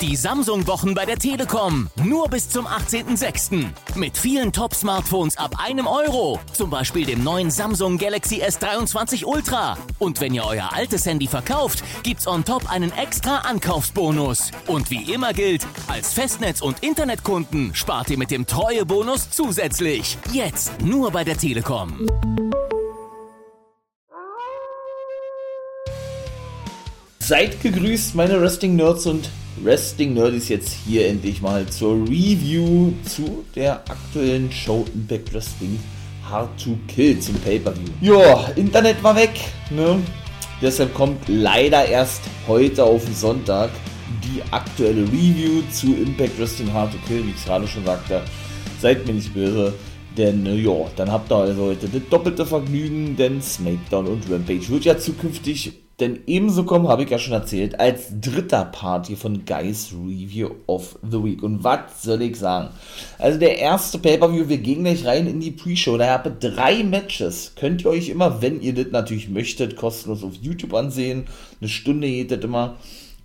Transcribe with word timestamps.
Die 0.00 0.16
Samsung-Wochen 0.16 0.94
bei 0.94 1.04
der 1.04 1.18
Telekom. 1.18 1.90
Nur 2.02 2.26
bis 2.28 2.48
zum 2.48 2.66
18.06. 2.66 3.66
Mit 3.96 4.16
vielen 4.16 4.50
Top-Smartphones 4.50 5.36
ab 5.36 5.56
einem 5.62 5.86
Euro. 5.86 6.40
Zum 6.54 6.70
Beispiel 6.70 7.04
dem 7.04 7.22
neuen 7.22 7.50
Samsung 7.50 7.98
Galaxy 7.98 8.42
S23 8.42 9.26
Ultra. 9.26 9.76
Und 9.98 10.22
wenn 10.22 10.32
ihr 10.32 10.46
euer 10.46 10.72
altes 10.72 11.04
Handy 11.04 11.26
verkauft, 11.26 11.84
gibt's 12.02 12.26
on 12.26 12.46
top 12.46 12.70
einen 12.72 12.92
extra 12.92 13.40
Ankaufsbonus. 13.40 14.52
Und 14.66 14.90
wie 14.90 15.12
immer 15.12 15.34
gilt, 15.34 15.66
als 15.86 16.14
Festnetz- 16.14 16.62
und 16.62 16.82
Internetkunden 16.82 17.74
spart 17.74 18.08
ihr 18.08 18.16
mit 18.16 18.30
dem 18.30 18.46
Treuebonus 18.46 19.28
zusätzlich. 19.28 20.16
Jetzt 20.32 20.80
nur 20.80 21.10
bei 21.10 21.24
der 21.24 21.36
Telekom. 21.36 22.06
Seid 27.30 27.62
gegrüßt, 27.62 28.16
meine 28.16 28.40
Wrestling-Nerds 28.40 29.06
und 29.06 29.30
Wrestling-Nerds 29.62 30.48
jetzt 30.48 30.76
hier 30.84 31.06
endlich 31.06 31.40
mal 31.40 31.64
zur 31.64 31.94
Review 31.94 32.90
zu 33.04 33.44
der 33.54 33.74
aktuellen 33.88 34.50
Show 34.50 34.84
Impact 34.92 35.32
Wrestling 35.32 35.78
Hard 36.28 36.48
to 36.60 36.76
Kill 36.88 37.20
zum 37.20 37.36
Pay-Per-View. 37.36 37.92
Ja, 38.00 38.48
Internet 38.56 39.00
war 39.04 39.14
weg, 39.14 39.30
ne? 39.70 40.00
Deshalb 40.60 40.92
kommt 40.92 41.20
leider 41.28 41.86
erst 41.86 42.22
heute 42.48 42.82
auf 42.82 43.04
den 43.04 43.14
Sonntag 43.14 43.70
die 44.24 44.42
aktuelle 44.50 45.02
Review 45.02 45.62
zu 45.70 45.94
Impact 45.94 46.36
Wrestling 46.36 46.72
Hard 46.72 46.90
to 46.90 46.98
Kill, 47.06 47.24
wie 47.24 47.30
ich 47.30 47.44
gerade 47.44 47.68
schon 47.68 47.84
sagte. 47.84 48.22
Seid 48.80 49.06
mir 49.06 49.12
nicht 49.12 49.32
böse, 49.32 49.72
denn 50.18 50.44
äh, 50.46 50.56
ja, 50.56 50.72
dann 50.96 51.12
habt 51.12 51.30
ihr 51.30 51.36
also 51.36 51.66
heute 51.66 51.88
das 51.88 52.02
doppelte 52.10 52.44
Vergnügen, 52.44 53.16
denn 53.16 53.40
SmackDown 53.40 54.08
und 54.08 54.28
Rampage 54.28 54.68
wird 54.68 54.84
ja 54.84 54.98
zukünftig 54.98 55.74
denn 56.00 56.20
ebenso 56.26 56.64
kommen, 56.64 56.88
habe 56.88 57.04
ich 57.04 57.10
ja 57.10 57.18
schon 57.18 57.34
erzählt, 57.34 57.78
als 57.78 58.08
dritter 58.20 58.64
Part 58.64 59.06
hier 59.06 59.16
von 59.16 59.44
Guys 59.44 59.92
Review 59.92 60.50
of 60.66 60.98
the 61.02 61.22
Week. 61.22 61.42
Und 61.42 61.62
was 61.62 62.02
soll 62.02 62.22
ich 62.22 62.36
sagen? 62.36 62.70
Also 63.18 63.38
der 63.38 63.58
erste 63.58 63.98
Pay-Per-View, 63.98 64.48
wir 64.48 64.58
gehen 64.58 64.84
gleich 64.84 65.04
rein 65.04 65.26
in 65.26 65.40
die 65.40 65.50
Pre-Show. 65.50 65.96
Da 65.96 66.10
habt 66.12 66.26
ihr 66.26 66.50
drei 66.50 66.82
Matches. 66.82 67.52
Könnt 67.56 67.82
ihr 67.84 67.90
euch 67.90 68.08
immer, 68.08 68.42
wenn 68.42 68.60
ihr 68.60 68.74
das 68.74 68.92
natürlich 68.92 69.28
möchtet, 69.28 69.76
kostenlos 69.76 70.24
auf 70.24 70.34
YouTube 70.40 70.74
ansehen. 70.74 71.26
Eine 71.60 71.68
Stunde 71.68 72.08
geht 72.08 72.30
das 72.30 72.40
immer 72.40 72.76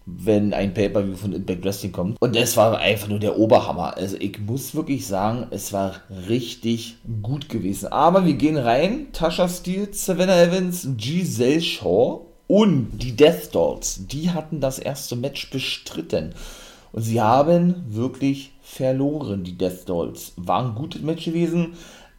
wenn 0.05 0.53
ein 0.53 0.73
Pay-Per-View 0.73 1.15
von 1.15 1.33
Impact 1.33 1.65
Wrestling 1.65 1.91
kommt. 1.91 2.21
Und 2.21 2.35
es 2.35 2.55
war 2.57 2.77
einfach 2.77 3.07
nur 3.07 3.19
der 3.19 3.39
Oberhammer. 3.39 3.97
Also 3.97 4.17
ich 4.19 4.39
muss 4.39 4.75
wirklich 4.75 5.07
sagen, 5.07 5.47
es 5.49 5.73
war 5.73 5.95
richtig 6.29 6.97
gut 7.23 7.49
gewesen. 7.49 7.87
Aber 7.87 8.25
wir 8.25 8.33
gehen 8.33 8.57
rein. 8.57 9.07
Tasha 9.13 9.49
Steele, 9.49 9.87
Savannah 9.91 10.43
Evans, 10.43 10.87
Giselle 10.95 11.61
Shaw 11.61 12.24
und 12.47 12.91
die 12.93 13.15
Death 13.15 13.53
Dolls, 13.53 14.07
die 14.07 14.29
hatten 14.29 14.59
das 14.59 14.79
erste 14.79 15.15
Match 15.15 15.49
bestritten. 15.49 16.33
Und 16.91 17.01
sie 17.01 17.19
haben 17.19 17.83
wirklich 17.89 18.53
verloren, 18.61 19.43
die 19.43 19.57
Death 19.57 19.89
Dolls. 19.89 20.33
War 20.37 20.65
ein 20.65 20.75
gutes 20.75 21.01
Match 21.01 21.25
gewesen. 21.25 21.73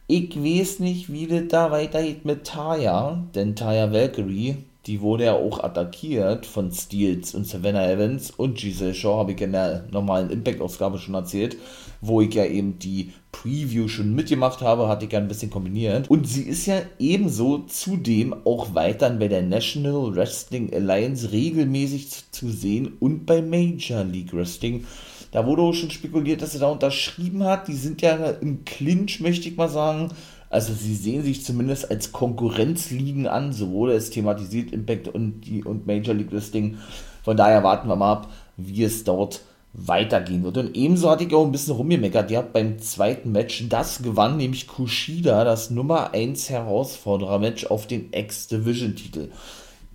Ich 0.07 0.35
weiß 0.37 0.79
nicht, 0.79 1.11
wie 1.11 1.27
das 1.27 1.47
da 1.49 1.71
weitergeht 1.71 2.25
mit 2.25 2.45
Taya, 2.45 3.23
denn 3.35 3.55
Taya 3.55 3.91
Valkyrie, 3.91 4.57
die 4.87 5.01
wurde 5.01 5.25
ja 5.25 5.33
auch 5.33 5.61
attackiert 5.63 6.45
von 6.45 6.71
Steels 6.71 7.35
und 7.35 7.45
Savannah 7.45 7.91
Evans 7.91 8.31
und 8.31 8.57
Giselle 8.57 8.93
Shaw, 8.93 9.17
habe 9.17 9.33
ich 9.33 9.41
in 9.41 9.51
der 9.51 9.83
normalen 9.91 10.29
Impact-Ausgabe 10.29 10.97
schon 10.97 11.13
erzählt, 11.13 11.57
wo 11.99 12.21
ich 12.21 12.33
ja 12.33 12.45
eben 12.45 12.79
die 12.79 13.11
Preview 13.33 13.89
schon 13.89 14.15
mitgemacht 14.15 14.61
habe, 14.61 14.87
hatte 14.87 15.05
ich 15.05 15.11
ja 15.11 15.19
ein 15.19 15.27
bisschen 15.27 15.51
kombiniert. 15.51 16.09
Und 16.09 16.27
sie 16.27 16.43
ist 16.43 16.65
ja 16.65 16.81
ebenso 16.99 17.59
zudem 17.67 18.33
auch 18.45 18.73
weiterhin 18.73 19.19
bei 19.19 19.27
der 19.27 19.41
National 19.41 20.15
Wrestling 20.15 20.73
Alliance 20.73 21.31
regelmäßig 21.31 22.31
zu 22.31 22.49
sehen 22.49 22.93
und 22.99 23.25
bei 23.25 23.41
Major 23.41 24.03
League 24.05 24.33
Wrestling. 24.33 24.85
Da 25.31 25.45
wurde 25.45 25.61
auch 25.63 25.73
schon 25.73 25.91
spekuliert, 25.91 26.41
dass 26.41 26.53
sie 26.53 26.59
da 26.59 26.69
unterschrieben 26.69 27.43
hat. 27.43 27.67
Die 27.67 27.75
sind 27.75 28.01
ja 28.01 28.15
im 28.15 28.63
Clinch, 28.63 29.19
möchte 29.19 29.49
ich 29.49 29.57
mal 29.57 29.69
sagen. 29.69 30.09
Also 30.49 30.73
sie 30.73 30.95
sehen 30.95 31.23
sich 31.23 31.43
zumindest 31.43 31.91
als 31.91 32.11
Konkurrenzligen 32.11 33.27
an, 33.27 33.51
so 33.51 33.71
wurde 33.71 33.93
es 33.93 34.09
thematisiert, 34.09 34.71
Impact 34.71 35.09
und, 35.09 35.41
die, 35.41 35.63
und 35.63 35.87
Major 35.87 36.15
League 36.15 36.31
Wrestling. 36.31 36.77
Von 37.23 37.35
daher 37.35 37.63
warten 37.63 37.89
wir 37.89 37.95
mal 37.95 38.13
ab, 38.13 38.31
wie 38.55 38.83
es 38.83 39.03
dort 39.03 39.41
weitergehen 39.73 40.43
wird. 40.43 40.57
Und 40.57 40.75
ebenso 40.75 41.09
hatte 41.09 41.25
ich 41.25 41.33
auch 41.33 41.45
ein 41.45 41.51
bisschen 41.51 41.75
rumgemeckert. 41.75 42.31
Ihr 42.31 42.39
habt 42.39 42.53
beim 42.53 42.79
zweiten 42.79 43.31
Match 43.31 43.67
das 43.69 44.01
gewann, 44.01 44.37
nämlich 44.37 44.67
Kushida, 44.67 45.43
das 45.43 45.69
Nummer 45.69 46.13
1 46.13 46.49
Herausforderer-Match 46.49 47.67
auf 47.67 47.85
den 47.85 48.09
X-Division-Titel. 48.11 49.29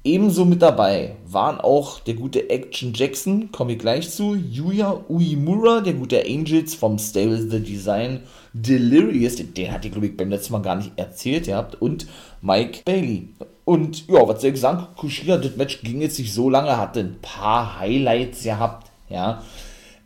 Ebenso 0.04 0.44
mit 0.44 0.60
dabei 0.60 1.14
waren 1.26 1.60
auch 1.60 2.00
der 2.00 2.14
gute 2.14 2.50
Action 2.50 2.92
Jackson, 2.92 3.52
komme 3.52 3.74
ich 3.74 3.78
gleich 3.78 4.10
zu, 4.10 4.34
Yuya 4.34 5.04
Uemura, 5.08 5.80
der 5.80 5.92
gute 5.92 6.24
Angels 6.24 6.74
vom 6.74 6.98
Stable 6.98 7.48
The 7.48 7.60
Design, 7.60 8.20
Delirious, 8.52 9.36
den, 9.36 9.54
den 9.54 9.70
hatte 9.70 9.86
ich 9.86 9.92
glaube 9.92 10.08
ich 10.08 10.16
beim 10.16 10.30
letzten 10.30 10.54
Mal 10.54 10.62
gar 10.62 10.74
nicht 10.74 10.90
erzählt 10.96 11.46
gehabt, 11.46 11.80
und 11.80 12.08
Mike 12.40 12.80
Bailey. 12.84 13.28
Und 13.64 14.08
ja, 14.08 14.26
was 14.26 14.40
soll 14.40 14.50
ich 14.50 14.60
sagen, 14.60 14.88
Kushida, 14.96 15.36
das 15.36 15.54
Match 15.54 15.82
ging 15.82 16.00
jetzt 16.00 16.18
nicht 16.18 16.34
so 16.34 16.50
lange, 16.50 16.76
hatte 16.76 16.98
ein 16.98 17.18
paar 17.22 17.78
Highlights 17.78 18.42
gehabt, 18.42 18.90
ja. 19.08 19.44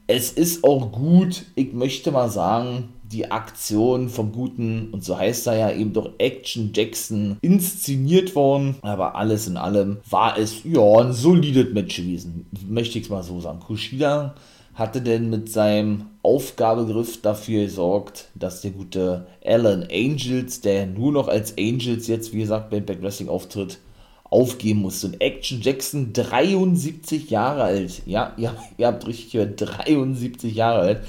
Es 0.07 0.31
ist 0.31 0.63
auch 0.63 0.93
gut, 0.93 1.47
ich 1.55 1.73
möchte 1.73 2.13
mal 2.13 2.28
sagen, 2.28 2.91
die 3.12 3.31
Aktion 3.31 4.09
vom 4.09 4.33
guten, 4.33 4.89
und 4.93 5.05
so 5.05 5.17
heißt 5.17 5.47
er 5.47 5.56
ja 5.56 5.71
eben 5.71 5.93
doch 5.93 6.11
Action 6.19 6.72
Jackson, 6.75 7.37
inszeniert 7.41 8.34
worden. 8.34 8.77
Aber 8.83 9.15
alles 9.15 9.47
in 9.47 9.56
allem 9.56 9.99
war 10.09 10.39
es, 10.39 10.62
ja, 10.65 11.00
ein 11.00 11.12
solides 11.12 11.72
Match 11.72 11.97
gewesen. 11.97 12.47
Möchte 12.69 12.99
ich 12.99 13.05
es 13.05 13.11
mal 13.11 13.22
so 13.22 13.41
sagen. 13.41 13.61
Kushida 13.61 14.34
hatte 14.75 15.00
denn 15.00 15.31
mit 15.31 15.50
seinem 15.50 16.06
Aufgabegriff 16.22 17.22
dafür 17.22 17.65
gesorgt, 17.65 18.28
dass 18.34 18.61
der 18.61 18.72
gute 18.72 19.27
Alan 19.45 19.87
Angels, 19.91 20.61
der 20.61 20.87
nur 20.87 21.12
noch 21.12 21.28
als 21.28 21.56
Angels 21.56 22.06
jetzt, 22.09 22.34
wie 22.34 22.41
gesagt, 22.41 22.71
beim 22.71 22.84
Back 22.84 23.03
Wrestling 23.03 23.31
auftritt, 23.31 23.78
aufgeben 24.25 24.81
musste. 24.81 25.06
Und 25.06 25.21
Action 25.21 25.62
Jackson, 25.62 26.12
73 26.12 27.31
Jahre 27.31 27.62
alt. 27.62 28.03
Ja, 28.06 28.34
ja 28.37 28.55
ihr 28.77 28.89
habt 28.89 29.06
richtig 29.06 29.33
gehört, 29.33 29.55
73 29.59 30.55
Jahre 30.55 30.81
alt. 30.81 31.00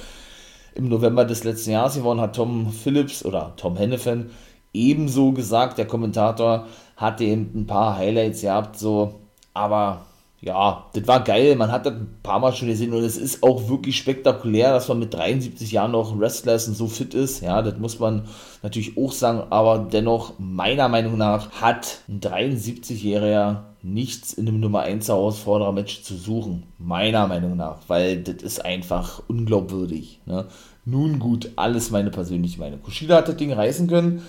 Im 0.78 0.90
November 0.90 1.26
des 1.26 1.44
letzten 1.44 1.72
Jahres 1.72 1.96
gewonnen 1.96 2.22
hat 2.22 2.36
Tom 2.36 2.72
Phillips 2.72 3.26
oder 3.26 3.54
Tom 3.56 3.78
Hennefan 3.78 4.30
ebenso 4.74 5.32
gesagt. 5.32 5.80
Der 5.80 5.88
Kommentator 5.88 6.68
hatte 6.96 7.24
eben 7.24 7.52
ein 7.56 7.66
paar 7.66 7.98
Highlights 7.98 8.42
gehabt, 8.42 8.78
so, 8.78 9.16
aber 9.56 10.06
ja, 10.40 10.86
das 10.94 11.08
war 11.08 11.24
geil. 11.24 11.56
Man 11.56 11.72
hat 11.72 11.88
das 11.88 11.94
ein 11.94 12.20
paar 12.22 12.40
Mal 12.40 12.54
schon 12.54 12.68
gesehen 12.68 12.94
und 12.94 13.04
es 13.04 13.18
ist 13.18 13.42
auch 13.42 13.70
wirklich 13.70 13.98
spektakulär, 13.98 14.72
dass 14.72 14.88
man 14.88 15.00
mit 15.00 15.14
73 15.14 15.72
Jahren 15.72 15.92
noch 15.92 16.18
Wrestler 16.20 16.54
ist 16.54 16.68
und 16.68 16.76
so 16.76 16.88
fit 16.88 17.16
ist. 17.16 17.42
Ja, 17.42 17.64
das 17.64 17.78
muss 17.80 18.00
man 18.00 18.26
natürlich 18.62 18.98
auch 18.98 19.12
sagen, 19.12 19.44
aber 19.50 19.80
dennoch, 19.80 20.34
meiner 20.38 20.90
Meinung 20.90 21.18
nach, 21.18 21.50
hat 21.54 22.02
ein 22.08 22.20
73-Jähriger 22.20 23.64
nichts 23.82 24.34
in 24.34 24.48
einem 24.48 24.60
Nummer 24.60 24.82
1 24.82 25.08
Herausforderer-Match 25.08 26.04
zu 26.04 26.16
suchen. 26.16 26.64
Meiner 26.78 27.26
Meinung 27.28 27.58
nach, 27.58 27.78
weil 27.88 28.22
das 28.22 28.44
ist 28.44 28.64
einfach 28.64 29.24
unglaubwürdig. 29.28 30.22
Ne? 30.26 30.46
Nun 30.86 31.18
gut, 31.18 31.52
alles 31.56 31.90
meine 31.90 32.12
persönliche 32.12 32.60
Meinung. 32.60 32.82
Kushida 32.84 33.18
hat 33.18 33.28
das 33.28 33.38
Ding 33.38 33.54
reißen 33.54 33.88
können. 33.88 34.22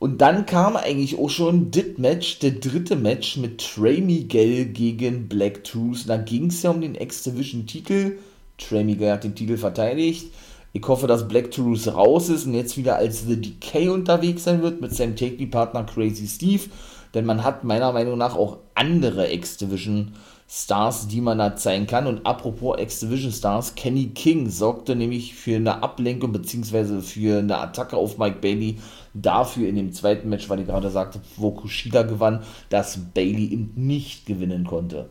Und 0.00 0.22
dann 0.22 0.46
kam 0.46 0.76
eigentlich 0.76 1.18
auch 1.18 1.28
schon 1.28 1.70
das 1.70 1.98
Match, 1.98 2.38
der 2.38 2.52
dritte 2.52 2.96
Match 2.96 3.36
mit 3.36 3.58
Trey 3.58 4.00
Miguel 4.00 4.64
gegen 4.64 5.28
Black 5.28 5.62
Truth. 5.62 6.08
Da 6.08 6.16
ging 6.16 6.46
es 6.46 6.62
ja 6.62 6.70
um 6.70 6.80
den 6.80 6.94
X-Division-Titel. 6.94 8.16
Trey 8.56 8.82
Miguel 8.82 9.12
hat 9.12 9.24
den 9.24 9.34
Titel 9.34 9.58
verteidigt. 9.58 10.32
Ich 10.72 10.88
hoffe, 10.88 11.06
dass 11.06 11.28
Black 11.28 11.50
Truth 11.50 11.86
raus 11.88 12.30
ist 12.30 12.46
und 12.46 12.54
jetzt 12.54 12.78
wieder 12.78 12.96
als 12.96 13.26
The 13.26 13.38
Decay 13.38 13.90
unterwegs 13.90 14.44
sein 14.44 14.62
wird 14.62 14.80
mit 14.80 14.94
seinem 14.94 15.16
Take-Me-Partner 15.16 15.84
Crazy 15.84 16.26
Steve. 16.26 16.70
Denn 17.12 17.26
man 17.26 17.44
hat 17.44 17.64
meiner 17.64 17.92
Meinung 17.92 18.16
nach 18.16 18.36
auch 18.36 18.56
andere 18.74 19.30
X-Division 19.30 20.12
Stars, 20.52 21.06
die 21.06 21.20
man 21.20 21.38
da 21.38 21.54
zeigen 21.54 21.86
kann. 21.86 22.08
Und 22.08 22.26
apropos 22.26 22.80
X-Division 22.80 23.30
Stars, 23.30 23.76
Kenny 23.76 24.06
King 24.08 24.50
sorgte 24.50 24.96
nämlich 24.96 25.32
für 25.36 25.54
eine 25.54 25.80
Ablenkung 25.80 26.32
bzw. 26.32 27.02
für 27.02 27.38
eine 27.38 27.58
Attacke 27.58 27.96
auf 27.96 28.18
Mike 28.18 28.38
Bailey. 28.40 28.78
Dafür 29.14 29.68
in 29.68 29.76
dem 29.76 29.92
zweiten 29.92 30.28
Match, 30.28 30.48
weil 30.50 30.58
ich 30.58 30.66
gerade 30.66 30.90
sagte, 30.90 31.20
wo 31.36 31.52
Kushida 31.52 32.02
gewann, 32.02 32.42
dass 32.68 32.98
Bailey 33.14 33.52
eben 33.52 33.72
nicht 33.76 34.26
gewinnen 34.26 34.64
konnte. 34.64 35.08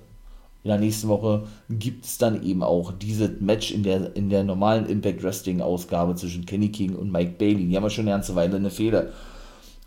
In 0.66 0.72
der 0.72 0.78
nächsten 0.78 1.08
Woche 1.08 1.48
gibt 1.70 2.04
es 2.04 2.18
dann 2.18 2.44
eben 2.44 2.62
auch 2.62 2.92
dieses 2.92 3.40
Match 3.40 3.72
in 3.72 3.84
der, 3.84 4.14
in 4.18 4.30
der 4.30 4.44
normalen 4.44 4.88
Impact 4.88 5.24
Wrestling 5.24 5.62
Ausgabe 5.62 6.16
zwischen 6.16 6.46
Kenny 6.46 6.68
King 6.68 6.96
und 6.96 7.14
Mike 7.14 7.36
Bailey. 7.38 7.66
Die 7.66 7.78
haben 7.78 7.84
ja 7.84 7.90
schon 7.90 8.10
eine 8.10 8.16
ganze 8.16 8.36
Weile 8.36 8.58
eine 8.58 8.70
Fehler. 8.70 9.14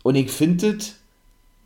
Und 0.01 0.15
ich 0.15 0.31
finde 0.31 0.79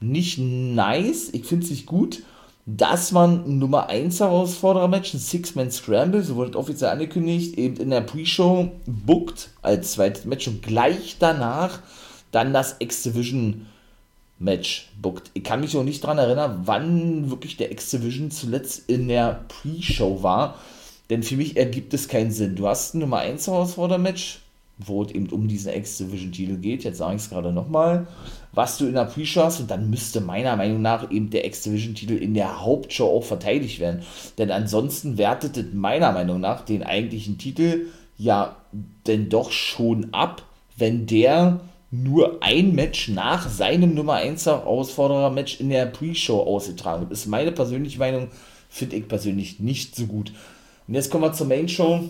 nicht 0.01 0.39
nice, 0.39 1.29
ich 1.31 1.45
finde 1.45 1.63
es 1.63 1.71
nicht 1.71 1.85
gut, 1.85 2.21
dass 2.69 3.13
man 3.13 3.45
ein 3.45 3.59
Nummer 3.59 3.87
1 3.87 4.19
Herausforderer-Match, 4.19 5.13
ein 5.13 5.19
Six-Man 5.19 5.71
Scramble, 5.71 6.21
so 6.21 6.35
wurde 6.35 6.57
offiziell 6.57 6.89
angekündigt, 6.89 7.57
eben 7.57 7.77
in 7.77 7.91
der 7.91 8.01
Pre-Show 8.01 8.69
bookt 8.85 9.51
als 9.61 9.93
zweites 9.93 10.25
Match 10.25 10.49
und 10.49 10.61
gleich 10.61 11.15
danach 11.17 11.79
dann 12.31 12.51
das 12.51 12.75
X-Division 12.79 13.67
Match 14.37 14.89
bookt. 15.01 15.31
Ich 15.33 15.45
kann 15.45 15.61
mich 15.61 15.77
auch 15.77 15.83
nicht 15.83 16.03
daran 16.03 16.17
erinnern, 16.17 16.63
wann 16.65 17.31
wirklich 17.31 17.55
der 17.55 17.71
X-Division 17.71 18.31
zuletzt 18.31 18.89
in 18.89 19.07
der 19.07 19.45
Pre-Show 19.47 20.21
war, 20.21 20.55
denn 21.09 21.23
für 21.23 21.37
mich 21.37 21.55
ergibt 21.55 21.93
es 21.93 22.09
keinen 22.09 22.31
Sinn. 22.31 22.57
Du 22.57 22.67
hast 22.67 22.93
ein 22.93 22.99
Nummer 22.99 23.19
1 23.19 23.47
Herausforderer-Match, 23.47 24.41
wo 24.77 25.03
es 25.03 25.11
eben 25.11 25.27
um 25.29 25.47
diesen 25.47 25.73
X-Division-Titel 25.73 26.57
geht, 26.57 26.83
jetzt 26.83 26.99
sage 26.99 27.15
ich 27.15 27.23
es 27.23 27.29
gerade 27.29 27.51
nochmal, 27.51 28.07
was 28.53 28.77
du 28.77 28.85
in 28.85 28.93
der 28.93 29.05
Pre-Show 29.05 29.43
hast 29.43 29.59
und 29.59 29.71
dann 29.71 29.89
müsste 29.89 30.21
meiner 30.21 30.55
Meinung 30.55 30.81
nach 30.81 31.09
eben 31.11 31.29
der 31.29 31.45
X-Division-Titel 31.45 32.13
in 32.13 32.33
der 32.33 32.61
Hauptshow 32.61 33.05
auch 33.05 33.23
verteidigt 33.23 33.79
werden. 33.79 34.03
Denn 34.37 34.51
ansonsten 34.51 35.17
wertet 35.17 35.57
es 35.57 35.73
meiner 35.73 36.11
Meinung 36.11 36.39
nach 36.39 36.61
den 36.63 36.83
eigentlichen 36.83 37.37
Titel 37.37 37.87
ja 38.17 38.57
denn 39.07 39.29
doch 39.29 39.51
schon 39.51 40.13
ab, 40.13 40.43
wenn 40.77 41.07
der 41.07 41.61
nur 41.89 42.39
ein 42.41 42.75
Match 42.75 43.07
nach 43.07 43.49
seinem 43.49 43.93
Nummer 43.95 44.15
1 44.15 44.45
Herausforderer-Match 44.45 45.59
in 45.59 45.69
der 45.69 45.85
Pre-Show 45.85 46.41
ausgetragen 46.41 47.01
wird. 47.01 47.11
Ist 47.11 47.27
meine 47.27 47.51
persönliche 47.51 47.99
Meinung, 47.99 48.27
finde 48.69 48.97
ich 48.97 49.07
persönlich 49.07 49.59
nicht 49.59 49.95
so 49.95 50.05
gut. 50.05 50.33
Und 50.87 50.95
jetzt 50.95 51.09
kommen 51.09 51.23
wir 51.23 51.33
zur 51.33 51.47
Main-Show. 51.47 52.09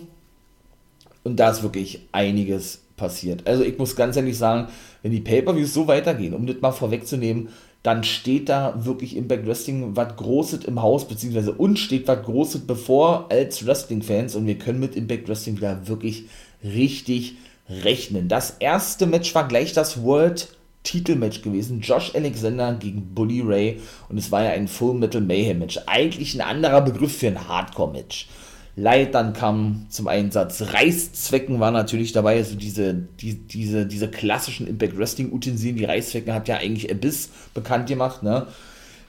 Und 1.24 1.36
da 1.36 1.50
ist 1.50 1.62
wirklich 1.62 2.00
einiges 2.12 2.82
passiert. 2.96 3.46
Also 3.46 3.62
ich 3.64 3.78
muss 3.78 3.96
ganz 3.96 4.16
ehrlich 4.16 4.36
sagen, 4.36 4.68
wenn 5.02 5.12
die 5.12 5.20
Pay-Per-Views 5.20 5.72
so 5.72 5.86
weitergehen, 5.86 6.34
um 6.34 6.46
das 6.46 6.60
mal 6.60 6.72
vorwegzunehmen, 6.72 7.48
dann 7.82 8.04
steht 8.04 8.48
da 8.48 8.74
wirklich 8.84 9.16
Impact 9.16 9.46
Wrestling 9.46 9.96
was 9.96 10.16
Großes 10.16 10.64
im 10.64 10.82
Haus, 10.82 11.06
beziehungsweise 11.06 11.52
uns 11.52 11.78
steht 11.78 12.08
was 12.08 12.22
Großes 12.24 12.66
bevor 12.66 13.30
als 13.30 13.66
Wrestling-Fans 13.66 14.34
und 14.34 14.46
wir 14.46 14.58
können 14.58 14.80
mit 14.80 14.96
Impact 14.96 15.28
Wrestling 15.28 15.56
wieder 15.56 15.86
wirklich 15.86 16.24
richtig 16.64 17.36
rechnen. 17.68 18.28
Das 18.28 18.56
erste 18.58 19.06
Match 19.06 19.34
war 19.34 19.46
gleich 19.46 19.72
das 19.72 20.02
World 20.02 20.48
Titelmatch 20.82 21.42
gewesen. 21.42 21.80
Josh 21.80 22.14
Alexander 22.14 22.74
gegen 22.74 23.14
Bully 23.14 23.42
Ray 23.42 23.80
und 24.08 24.18
es 24.18 24.32
war 24.32 24.42
ja 24.42 24.50
ein 24.50 24.68
Full 24.68 24.94
Metal 24.94 25.20
Mayhem 25.20 25.58
Match. 25.60 25.78
Eigentlich 25.86 26.34
ein 26.34 26.40
anderer 26.40 26.80
Begriff 26.80 27.16
für 27.16 27.28
ein 27.28 27.48
Hardcore 27.48 27.92
Match. 27.92 28.28
Leitern 28.78 29.32
kamen 29.32 29.86
zum 29.90 30.06
Einsatz. 30.06 30.62
Reißzwecken 30.72 31.58
war 31.58 31.72
natürlich 31.72 32.12
dabei, 32.12 32.36
also 32.36 32.54
diese, 32.54 32.94
die, 32.94 33.34
diese, 33.34 33.86
diese 33.86 34.08
klassischen 34.08 34.68
Impact 34.68 34.96
Wrestling 34.96 35.32
Utensilien. 35.32 35.76
Die 35.76 35.84
Reißzwecken 35.84 36.32
hat 36.32 36.46
ja 36.46 36.58
eigentlich 36.58 36.90
Abyss 36.90 37.30
bekannt 37.54 37.88
gemacht, 37.88 38.22
ne? 38.22 38.46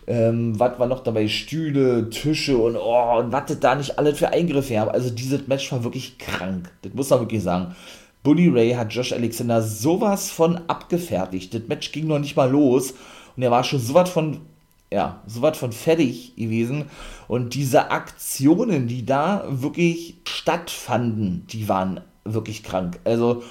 Ähm, 0.07 0.59
was 0.59 0.79
war 0.79 0.87
noch 0.87 1.03
dabei? 1.03 1.27
Stühle, 1.27 2.09
Tische 2.09 2.57
und 2.57 2.75
oh, 2.75 3.19
und 3.19 3.31
was 3.31 3.59
da 3.59 3.75
nicht 3.75 3.99
alles 3.99 4.17
für 4.17 4.29
Eingriffe 4.29 4.79
haben. 4.79 4.89
Also 4.89 5.11
dieses 5.11 5.47
Match 5.47 5.71
war 5.71 5.83
wirklich 5.83 6.17
krank. 6.17 6.71
Das 6.81 6.93
muss 6.95 7.11
man 7.11 7.19
wirklich 7.19 7.43
sagen. 7.43 7.75
Bully 8.23 8.49
Ray 8.49 8.71
hat 8.71 8.91
Josh 8.91 9.13
Alexander 9.13 9.61
sowas 9.61 10.31
von 10.31 10.57
abgefertigt. 10.67 11.53
Das 11.53 11.61
Match 11.67 11.91
ging 11.91 12.07
noch 12.07 12.17
nicht 12.17 12.35
mal 12.35 12.49
los 12.49 12.95
und 13.37 13.43
er 13.43 13.51
war 13.51 13.63
schon 13.63 13.79
sowas 13.79 14.09
von 14.09 14.41
ja, 14.91 15.21
so 15.27 15.41
was 15.41 15.57
von 15.57 15.71
fertig 15.71 16.35
gewesen. 16.35 16.85
Und 17.27 17.53
diese 17.53 17.91
Aktionen, 17.91 18.87
die 18.87 19.05
da 19.05 19.45
wirklich 19.49 20.17
stattfanden, 20.27 21.45
die 21.51 21.69
waren 21.69 22.01
wirklich 22.25 22.63
krank. 22.63 22.99
Also, 23.03 23.43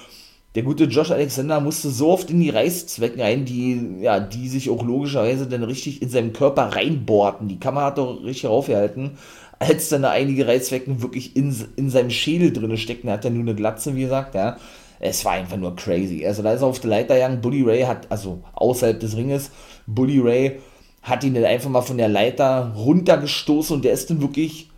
der 0.55 0.63
gute 0.63 0.85
Josh 0.85 1.11
Alexander 1.11 1.61
musste 1.61 1.91
so 1.91 2.11
oft 2.11 2.31
in 2.31 2.41
die 2.41 2.51
Reißzwecken 2.51 3.21
rein, 3.21 3.45
die, 3.45 4.01
ja, 4.01 4.19
die 4.19 4.49
sich 4.49 4.71
auch 4.71 4.83
logischerweise 4.83 5.47
dann 5.47 5.63
richtig 5.63 6.03
in 6.03 6.09
seinem 6.09 6.33
Körper 6.33 6.75
reinbohrten. 6.75 7.49
Die 7.49 7.61
Kamera 7.61 7.87
hat 7.87 7.99
doch 7.99 8.25
richtig 8.25 8.47
aufgehalten, 8.47 9.19
als 9.61 9.91
dann 9.91 10.03
da 10.03 10.11
einige 10.11 10.49
Reißzwecken 10.49 11.03
wirklich 11.03 11.37
in, 11.37 11.55
in 11.77 11.91
seinem 11.91 12.11
Schädel 12.11 12.53
drin 12.53 12.77
steckten. 12.77 13.09
Er 13.09 13.15
hat 13.15 13.25
ja 13.25 13.31
nur 13.31 13.43
eine 13.43 13.55
Glatze, 13.55 13.95
wie 13.95 14.03
gesagt, 14.03 14.35
ja. 14.35 14.57
Es 15.01 15.25
war 15.25 15.33
einfach 15.33 15.57
nur 15.57 15.77
crazy. 15.77 16.27
Also 16.27 16.43
da 16.43 16.53
ist 16.53 16.63
er 16.63 16.67
auf 16.67 16.81
der 16.81 16.91
Leiter 16.91 17.15
gegangen. 17.15 17.41
Bully 17.41 17.63
Ray 17.63 17.83
hat, 17.83 18.11
also 18.11 18.43
außerhalb 18.55 18.99
des 18.99 19.17
Ringes, 19.17 19.53
Bully 19.87 20.19
Ray 20.19 20.59
hat 21.03 21.25
ihn 21.25 21.35
dann 21.35 21.45
einfach 21.45 21.71
mal 21.71 21.83
von 21.83 21.99
der 21.99 22.09
Leiter 22.09 22.73
runtergestoßen 22.77 23.77
und 23.77 23.85
der 23.85 23.93
ist 23.93 24.11
dann 24.11 24.21
wirklich 24.21 24.69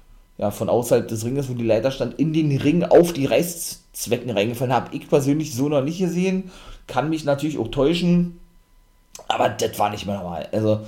ja, 0.41 0.51
von 0.51 0.71
außerhalb 0.71 1.07
des 1.07 1.25
Ringes, 1.25 1.51
wo 1.51 1.55
die 1.55 1.65
Leiter 1.65 1.91
stand, 1.91 2.19
in 2.19 2.33
den 2.33 2.57
Ring 2.57 2.83
auf 2.83 3.13
die 3.13 3.27
Reißzwecken 3.27 4.31
reingefallen. 4.31 4.73
Habe 4.73 4.97
ich 4.97 5.07
persönlich 5.07 5.55
so 5.55 5.69
noch 5.69 5.83
nicht 5.83 5.99
gesehen. 5.99 6.51
Kann 6.87 7.11
mich 7.11 7.25
natürlich 7.25 7.59
auch 7.59 7.69
täuschen. 7.69 8.41
Aber 9.29 9.51
das 9.51 9.79
war 9.79 9.91
nicht 9.91 10.07
mehr 10.07 10.17
normal. 10.17 10.49
Also, 10.53 10.81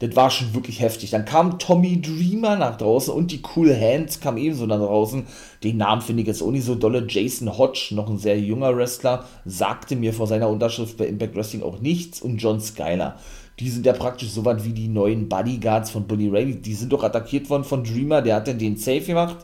das 0.00 0.14
war 0.14 0.30
schon 0.30 0.54
wirklich 0.54 0.80
heftig. 0.80 1.10
Dann 1.10 1.24
kam 1.24 1.58
Tommy 1.58 2.02
Dreamer 2.02 2.56
nach 2.56 2.76
draußen 2.76 3.12
und 3.12 3.32
die 3.32 3.40
Cool 3.56 3.74
Hands 3.74 4.20
kam 4.20 4.36
ebenso 4.36 4.66
nach 4.66 4.78
draußen. 4.78 5.26
Den 5.64 5.78
Namen 5.78 6.02
finde 6.02 6.22
ich 6.22 6.28
jetzt 6.28 6.42
auch 6.42 6.50
nicht 6.50 6.66
so 6.66 6.74
dolle. 6.74 7.06
Jason 7.08 7.56
Hodge, 7.56 7.88
noch 7.92 8.10
ein 8.10 8.18
sehr 8.18 8.38
junger 8.38 8.76
Wrestler, 8.76 9.24
sagte 9.46 9.96
mir 9.96 10.12
vor 10.12 10.26
seiner 10.26 10.50
Unterschrift 10.50 10.98
bei 10.98 11.06
Impact 11.06 11.34
Wrestling 11.34 11.62
auch 11.62 11.80
nichts. 11.80 12.20
Und 12.20 12.36
John 12.36 12.60
Skyler 12.60 13.16
die 13.60 13.70
sind 13.70 13.86
ja 13.86 13.92
praktisch 13.92 14.30
so 14.30 14.44
was 14.44 14.64
wie 14.64 14.72
die 14.72 14.88
neuen 14.88 15.28
Bodyguards 15.28 15.90
von 15.90 16.06
Bully 16.06 16.28
Ray. 16.28 16.54
Die 16.54 16.74
sind 16.74 16.92
doch 16.92 17.02
attackiert 17.02 17.50
worden 17.50 17.64
von 17.64 17.84
Dreamer, 17.84 18.22
der 18.22 18.36
hat 18.36 18.48
dann 18.48 18.58
den 18.58 18.76
Safe 18.76 19.00
gemacht. 19.00 19.38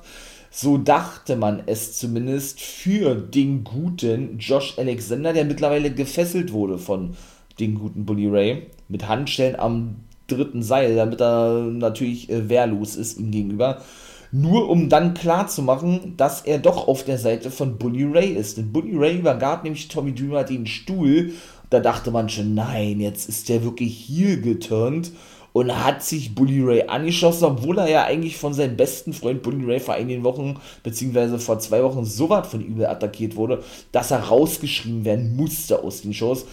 So 0.51 0.79
dachte 0.79 1.35
man 1.35 1.65
es 1.67 1.99
zumindest 1.99 2.61
für 2.61 3.17
den 3.17 3.65
guten 3.65 4.39
Josh 4.39 4.79
Alexander, 4.79 5.33
der 5.33 5.45
mittlerweile 5.45 5.93
gefesselt 5.93 6.53
wurde 6.53 6.79
von 6.79 7.17
den 7.59 7.75
guten 7.75 8.05
Bully 8.05 8.29
Ray 8.29 8.67
mit 8.89 9.09
Handstellen 9.09 9.59
am 9.59 9.97
dritten 10.29 10.63
Seil, 10.63 10.95
damit 10.95 11.21
er 11.21 11.63
natürlich 11.63 12.31
äh, 12.31 12.49
wehrlos 12.49 12.97
ist 12.97 13.19
ihm 13.19 13.33
gegenüber. 13.33 13.83
Nur 14.31 14.69
um 14.69 14.89
dann 14.89 15.15
klar 15.15 15.47
zu 15.47 15.63
machen, 15.63 16.15
dass 16.17 16.41
er 16.41 16.59
doch 16.59 16.89
auf 16.89 17.05
der 17.05 17.19
Seite 17.19 17.53
von 17.53 17.79
Bully 17.79 18.05
Ray 18.05 18.33
ist. 18.33 18.57
Denn 18.57 18.73
Bully 18.73 18.97
Ray 18.97 19.19
übergab 19.19 19.63
nämlich 19.63 19.87
Tommy 19.87 20.13
Dreamer 20.13 20.43
den 20.43 20.67
Stuhl 20.67 21.33
da 21.75 21.81
dachte 21.81 22.11
man 22.11 22.29
schon, 22.29 22.55
nein, 22.55 23.01
jetzt 23.01 23.29
ist 23.29 23.49
der 23.49 23.65
wirklich 23.65 23.95
hier 23.97 24.39
geturnt 24.39 25.11
und 25.53 25.85
hat 25.85 26.03
sich 26.03 26.35
Bully 26.35 26.63
Ray 26.63 26.85
angeschossen, 26.89 27.45
obwohl 27.45 27.79
er 27.79 27.89
ja 27.89 28.05
eigentlich 28.05 28.37
von 28.37 28.55
seinem 28.55 28.77
besten 28.77 29.13
Freund 29.13 29.43
Bully 29.43 29.65
Ray 29.65 29.81
vor 29.81 29.95
einigen 29.95 30.25
Wochen, 30.25 30.59
beziehungsweise 30.83 31.39
vor 31.39 31.59
zwei 31.59 31.83
Wochen 31.83 32.05
so 32.05 32.31
weit 32.31 32.47
von 32.47 32.61
übel 32.61 32.87
attackiert 32.87 33.37
wurde, 33.37 33.63
dass 33.93 34.11
er 34.11 34.21
rausgeschrieben 34.21 35.05
werden 35.05 35.37
musste 35.37 35.83
aus 35.83 36.03
den 36.03 36.15
Shows. 36.15 36.47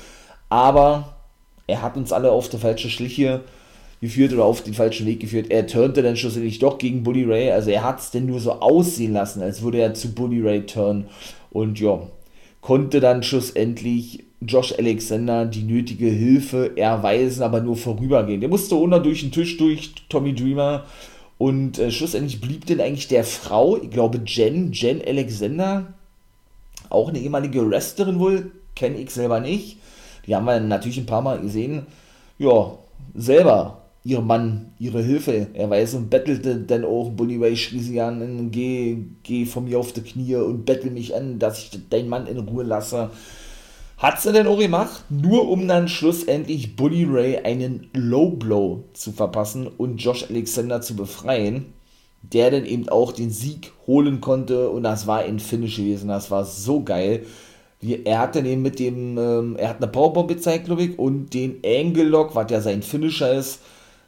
Aber 0.50 1.18
er 1.68 1.82
hat 1.82 1.98
uns 1.98 2.12
alle 2.12 2.32
auf 2.32 2.50
der 2.50 2.60
falsche 2.60 2.90
Schliche 2.90 3.42
geführt 4.02 4.34
oder 4.34 4.46
auf 4.46 4.64
den 4.64 4.74
falschen 4.74 5.06
Weg 5.06 5.20
geführt. 5.20 5.48
Er 5.50 5.68
turnte 5.68 6.02
dann 6.02 6.18
schlussendlich 6.18 6.60
doch 6.60 6.78
gegen 6.78 7.04
Bully 7.04 7.24
Ray. 7.24 7.52
Also 7.52 7.70
er 7.70 7.84
hat 7.84 8.00
es 8.00 8.12
denn 8.12 8.26
nur 8.26 8.40
so 8.40 8.54
aussehen 8.54 9.14
lassen, 9.14 9.42
als 9.42 9.62
würde 9.62 9.80
er 9.80 9.94
zu 9.94 10.14
Bully 10.14 10.42
Ray 10.42 10.66
turnen. 10.66 11.08
Und 11.52 11.80
ja, 11.80 12.02
konnte 12.62 13.00
dann 13.00 13.24
schlussendlich 13.24 14.26
Josh 14.42 14.74
Alexander 14.78 15.46
die 15.46 15.64
nötige 15.64 16.08
Hilfe 16.08 16.76
erweisen, 16.76 17.44
aber 17.44 17.62
nur 17.62 17.78
vorübergehend. 17.78 18.42
Der 18.42 18.50
musste 18.50 18.76
unter 18.76 19.00
durch 19.00 19.22
den 19.22 19.32
Tisch 19.32 19.58
durch 19.58 19.94
Tommy 20.10 20.34
Dreamer 20.34 20.86
und 21.38 21.80
äh, 21.80 21.92
schlussendlich 21.92 22.42
blieb 22.42 22.66
denn 22.66 22.82
eigentlich 22.82 23.08
der 23.08 23.24
Frau, 23.24 23.78
ich 23.78 23.90
glaube 23.90 24.22
Jen, 24.26 24.72
Jen 24.74 25.02
Alexander, 25.06 25.94
auch 26.90 27.10
eine 27.10 27.20
ehemalige 27.20 27.70
Wrestlerin 27.70 28.20
wohl, 28.20 28.52
kenne 28.76 28.98
ich 28.98 29.12
selber 29.12 29.40
nicht. 29.40 29.78
Die 30.26 30.36
haben 30.36 30.46
wir 30.46 30.60
natürlich 30.60 30.98
ein 30.98 31.06
paar 31.06 31.22
Mal 31.22 31.40
gesehen. 31.40 31.86
Ja, 32.38 32.78
selber 33.16 33.82
ihrem 34.04 34.26
Mann 34.26 34.72
ihre 34.80 35.02
Hilfe 35.02 35.48
erweisen 35.54 36.04
und 36.04 36.10
bettelte 36.10 36.58
dann 36.58 36.86
auch 36.86 37.10
Bully 37.10 37.38
Ray 37.38 37.56
schrie 37.56 37.80
sie 37.80 38.02
an, 38.02 38.50
geh, 38.52 38.98
geh 39.24 39.46
von 39.46 39.66
mir 39.66 39.80
auf 39.80 39.94
die 39.94 40.02
Knie 40.02 40.36
und 40.36 40.66
bettel 40.66 40.92
mich 40.92 41.16
an, 41.16 41.38
dass 41.38 41.60
ich 41.60 41.90
deinen 41.90 42.10
Mann 42.10 42.26
in 42.28 42.40
Ruhe 42.40 42.64
lasse. 42.64 43.12
Hat 44.02 44.20
sie 44.20 44.34
denn 44.34 44.48
auch 44.48 44.58
gemacht, 44.58 45.04
nur 45.12 45.48
um 45.48 45.68
dann 45.68 45.88
schlussendlich 45.88 46.76
Bully 46.76 47.06
Ray 47.08 47.38
einen 47.38 47.88
Low 47.94 48.32
Blow 48.32 48.86
zu 48.94 49.12
verpassen 49.12 49.68
und 49.68 49.98
Josh 49.98 50.26
Alexander 50.28 50.82
zu 50.82 50.96
befreien, 50.96 51.72
der 52.24 52.50
dann 52.50 52.66
eben 52.66 52.90
auch 52.90 53.12
den 53.12 53.30
Sieg 53.30 53.72
holen 53.86 54.20
konnte 54.20 54.72
und 54.72 54.82
das 54.82 55.06
war 55.06 55.20
ein 55.20 55.38
Finish 55.38 55.78
gewesen, 55.78 56.08
das 56.08 56.32
war 56.32 56.46
so 56.46 56.82
geil. 56.82 57.28
Er 57.80 58.18
hat 58.18 58.36
dann 58.36 58.48
eben 58.48 58.64
mit 58.64 58.80
dem, 58.80 59.20
ähm, 59.20 59.56
er 59.56 59.70
hat 59.70 59.78
eine 59.78 59.92
Powerbomb 59.92 60.30
gezeigt, 60.30 60.66
glaube 60.66 60.82
ich, 60.82 60.98
und 60.98 61.36
den 61.36 61.62
Angle 61.64 62.06
Lock, 62.06 62.34
was 62.34 62.50
ja 62.50 62.60
sein 62.60 62.82
Finisher 62.82 63.34
ist, 63.34 63.60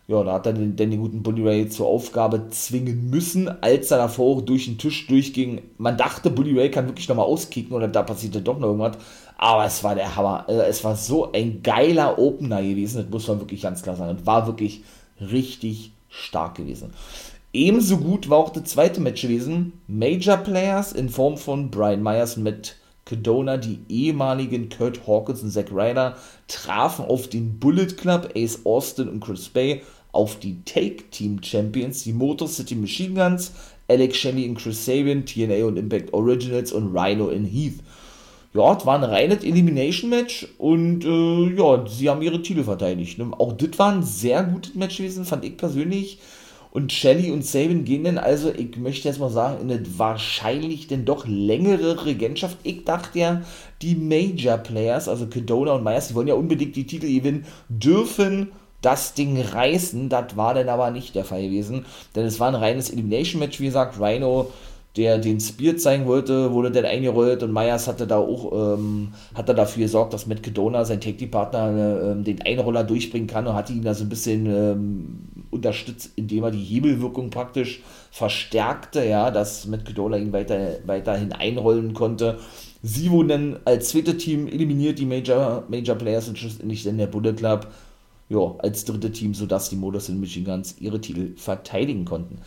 ja, 0.07 0.21
da 0.21 0.33
hat 0.33 0.47
er 0.47 0.53
den, 0.53 0.75
den 0.75 0.99
guten 0.99 1.23
Bully 1.23 1.47
Ray 1.47 1.69
zur 1.69 1.87
Aufgabe 1.87 2.49
zwingen 2.49 3.09
müssen, 3.09 3.47
als 3.61 3.89
er 3.89 3.99
davor 3.99 4.41
durch 4.41 4.65
den 4.65 4.77
Tisch 4.77 5.07
durchging. 5.07 5.61
Man 5.77 5.95
dachte, 5.95 6.29
Bully 6.29 6.59
Ray 6.59 6.69
kann 6.69 6.87
wirklich 6.87 7.07
nochmal 7.07 7.25
auskicken 7.25 7.73
oder 7.73 7.87
da 7.87 8.03
passierte 8.03 8.41
doch 8.41 8.59
noch 8.59 8.67
irgendwas. 8.67 8.97
Aber 9.43 9.65
es 9.65 9.83
war 9.83 9.93
der 9.93 10.15
Hammer. 10.15 10.45
Also 10.47 10.61
es 10.61 10.83
war 10.85 10.95
so 10.95 11.33
ein 11.33 11.61
geiler 11.63 12.17
Opener 12.17 12.61
gewesen. 12.61 13.01
Das 13.01 13.11
muss 13.11 13.27
man 13.27 13.41
wirklich 13.41 13.61
ganz 13.61 13.83
klar 13.83 13.97
sagen. 13.97 14.17
Es 14.17 14.25
war 14.25 14.47
wirklich 14.47 14.83
richtig 15.19 15.91
stark 16.07 16.55
gewesen. 16.55 16.93
Ebenso 17.51 17.97
gut 17.97 18.29
war 18.29 18.37
auch 18.37 18.51
das 18.51 18.63
zweite 18.63 19.01
Match 19.01 19.21
gewesen. 19.21 19.73
Major 19.87 20.37
Players 20.37 20.93
in 20.93 21.09
Form 21.09 21.35
von 21.35 21.69
Brian 21.71 22.01
Myers 22.01 22.37
mit 22.37 22.77
Cadona, 23.03 23.57
die 23.57 23.79
ehemaligen 23.89 24.69
Kurt 24.69 25.05
Hawkins 25.05 25.43
und 25.43 25.51
Zack 25.51 25.73
Ryder 25.73 26.15
trafen 26.47 27.03
auf 27.03 27.27
den 27.27 27.59
Bullet 27.59 27.97
Club, 27.97 28.29
Ace 28.37 28.61
Austin 28.63 29.09
und 29.09 29.19
Chris 29.19 29.49
Bay, 29.49 29.81
auf 30.13 30.39
die 30.39 30.63
Take 30.63 31.09
Team 31.11 31.43
Champions, 31.43 32.03
die 32.03 32.13
Motor 32.13 32.47
City 32.47 32.75
Machine 32.75 33.15
Guns, 33.15 33.51
Alex 33.89 34.15
Shelley 34.15 34.47
und 34.47 34.57
Chris 34.57 34.85
Sabian, 34.85 35.25
TNA 35.25 35.65
und 35.65 35.75
Impact 35.75 36.13
Originals 36.13 36.71
und 36.71 36.95
Rhino 36.95 37.25
und 37.25 37.43
Heath. 37.43 37.81
Ja, 38.53 38.77
es 38.77 38.85
war 38.85 38.95
ein 38.95 39.03
reines 39.03 39.43
Elimination-Match 39.43 40.47
und 40.59 41.03
äh, 41.03 41.55
ja, 41.55 41.85
sie 41.87 42.09
haben 42.09 42.21
ihre 42.21 42.41
Titel 42.43 42.63
verteidigt. 42.63 43.17
Ne? 43.17 43.31
Auch 43.37 43.53
das 43.53 43.79
war 43.79 43.91
ein 43.91 44.03
sehr 44.03 44.43
gutes 44.43 44.75
Match 44.75 44.97
gewesen, 44.97 45.25
fand 45.25 45.43
ich 45.43 45.57
persönlich. 45.57 46.19
Und 46.69 46.91
Shelly 46.91 47.31
und 47.31 47.45
Sabin 47.45 47.83
gehen 47.83 48.03
dann 48.03 48.17
also, 48.17 48.51
ich 48.51 48.77
möchte 48.77 49.07
jetzt 49.07 49.19
mal 49.19 49.29
sagen, 49.29 49.61
in 49.61 49.71
eine 49.71 49.99
wahrscheinlich 49.99 50.87
denn 50.87 51.05
doch 51.05 51.27
längere 51.27 52.05
Regentschaft. 52.05 52.57
Ich 52.63 52.83
dachte 52.83 53.19
ja, 53.19 53.41
die 53.81 53.95
Major 53.95 54.57
Players, 54.57 55.07
also 55.07 55.27
Kedona 55.27 55.73
und 55.73 55.83
Myers, 55.83 56.07
die 56.07 56.15
wollen 56.15 56.27
ja 56.27 56.33
unbedingt 56.33 56.75
die 56.75 56.87
Titel 56.87 57.07
gewinnen, 57.07 57.45
dürfen 57.69 58.51
das 58.81 59.13
Ding 59.13 59.39
reißen. 59.39 60.09
Das 60.09 60.35
war 60.35 60.53
dann 60.53 60.69
aber 60.69 60.91
nicht 60.91 61.15
der 61.15 61.25
Fall 61.25 61.43
gewesen, 61.43 61.85
denn 62.15 62.25
es 62.25 62.39
war 62.39 62.49
ein 62.49 62.55
reines 62.55 62.91
Elimination-Match, 62.91 63.59
wie 63.59 63.65
gesagt. 63.65 63.99
Rhino 63.99 64.51
der 64.95 65.17
den 65.17 65.39
Spear 65.39 65.75
zeigen 65.77 66.05
wollte, 66.05 66.51
wurde 66.53 66.69
dann 66.69 66.85
eingerollt 66.85 67.41
und 67.41 67.51
Myers 67.51 67.87
hatte 67.87 68.05
da 68.05 68.17
auch, 68.17 68.77
ähm, 68.77 69.13
hat 69.33 69.49
er 69.49 69.55
dafür 69.55 69.83
gesorgt, 69.83 70.13
dass 70.13 70.27
Matt 70.27 70.43
Kedona, 70.43 70.85
sein 70.85 71.01
Tag-Team-Partner, 71.01 72.11
äh, 72.19 72.23
den 72.23 72.41
Einroller 72.43 72.83
durchbringen 72.83 73.27
kann 73.27 73.47
und 73.47 73.55
hat 73.55 73.71
ihn 73.71 73.81
da 73.81 73.95
so 73.95 74.03
ein 74.03 74.09
bisschen 74.09 74.45
ähm, 74.45 75.19
unterstützt, 75.49 76.11
indem 76.15 76.43
er 76.43 76.51
die 76.51 76.63
Hebelwirkung 76.63 77.31
praktisch 77.31 77.81
verstärkte, 78.11 79.03
ja, 79.03 79.31
dass 79.31 79.65
Matt 79.65 79.85
Kedona 79.85 80.17
ihn 80.17 80.31
weiter, 80.31 80.77
weiterhin 80.85 81.31
einrollen 81.31 81.95
konnte. 81.95 82.37
Sie 82.83 83.09
wurden 83.09 83.29
dann 83.29 83.59
als 83.65 83.89
zweites 83.89 84.17
Team 84.17 84.47
eliminiert, 84.47 84.99
die 84.99 85.07
Major, 85.07 85.63
Major 85.69 85.95
Players 85.95 86.27
und 86.27 86.37
schlussendlich 86.37 86.83
dann 86.83 86.99
der 86.99 87.07
Bullet 87.07 87.33
Club, 87.33 87.67
ja, 88.29 88.55
als 88.59 88.85
dritte 88.85 89.11
Team, 89.11 89.33
sodass 89.33 89.69
die 89.69 89.75
Modus 89.75 90.09
in 90.09 90.19
Michigans 90.19 90.75
ihre 90.79 91.01
Titel 91.01 91.35
verteidigen 91.35 92.05
konnten. 92.05 92.39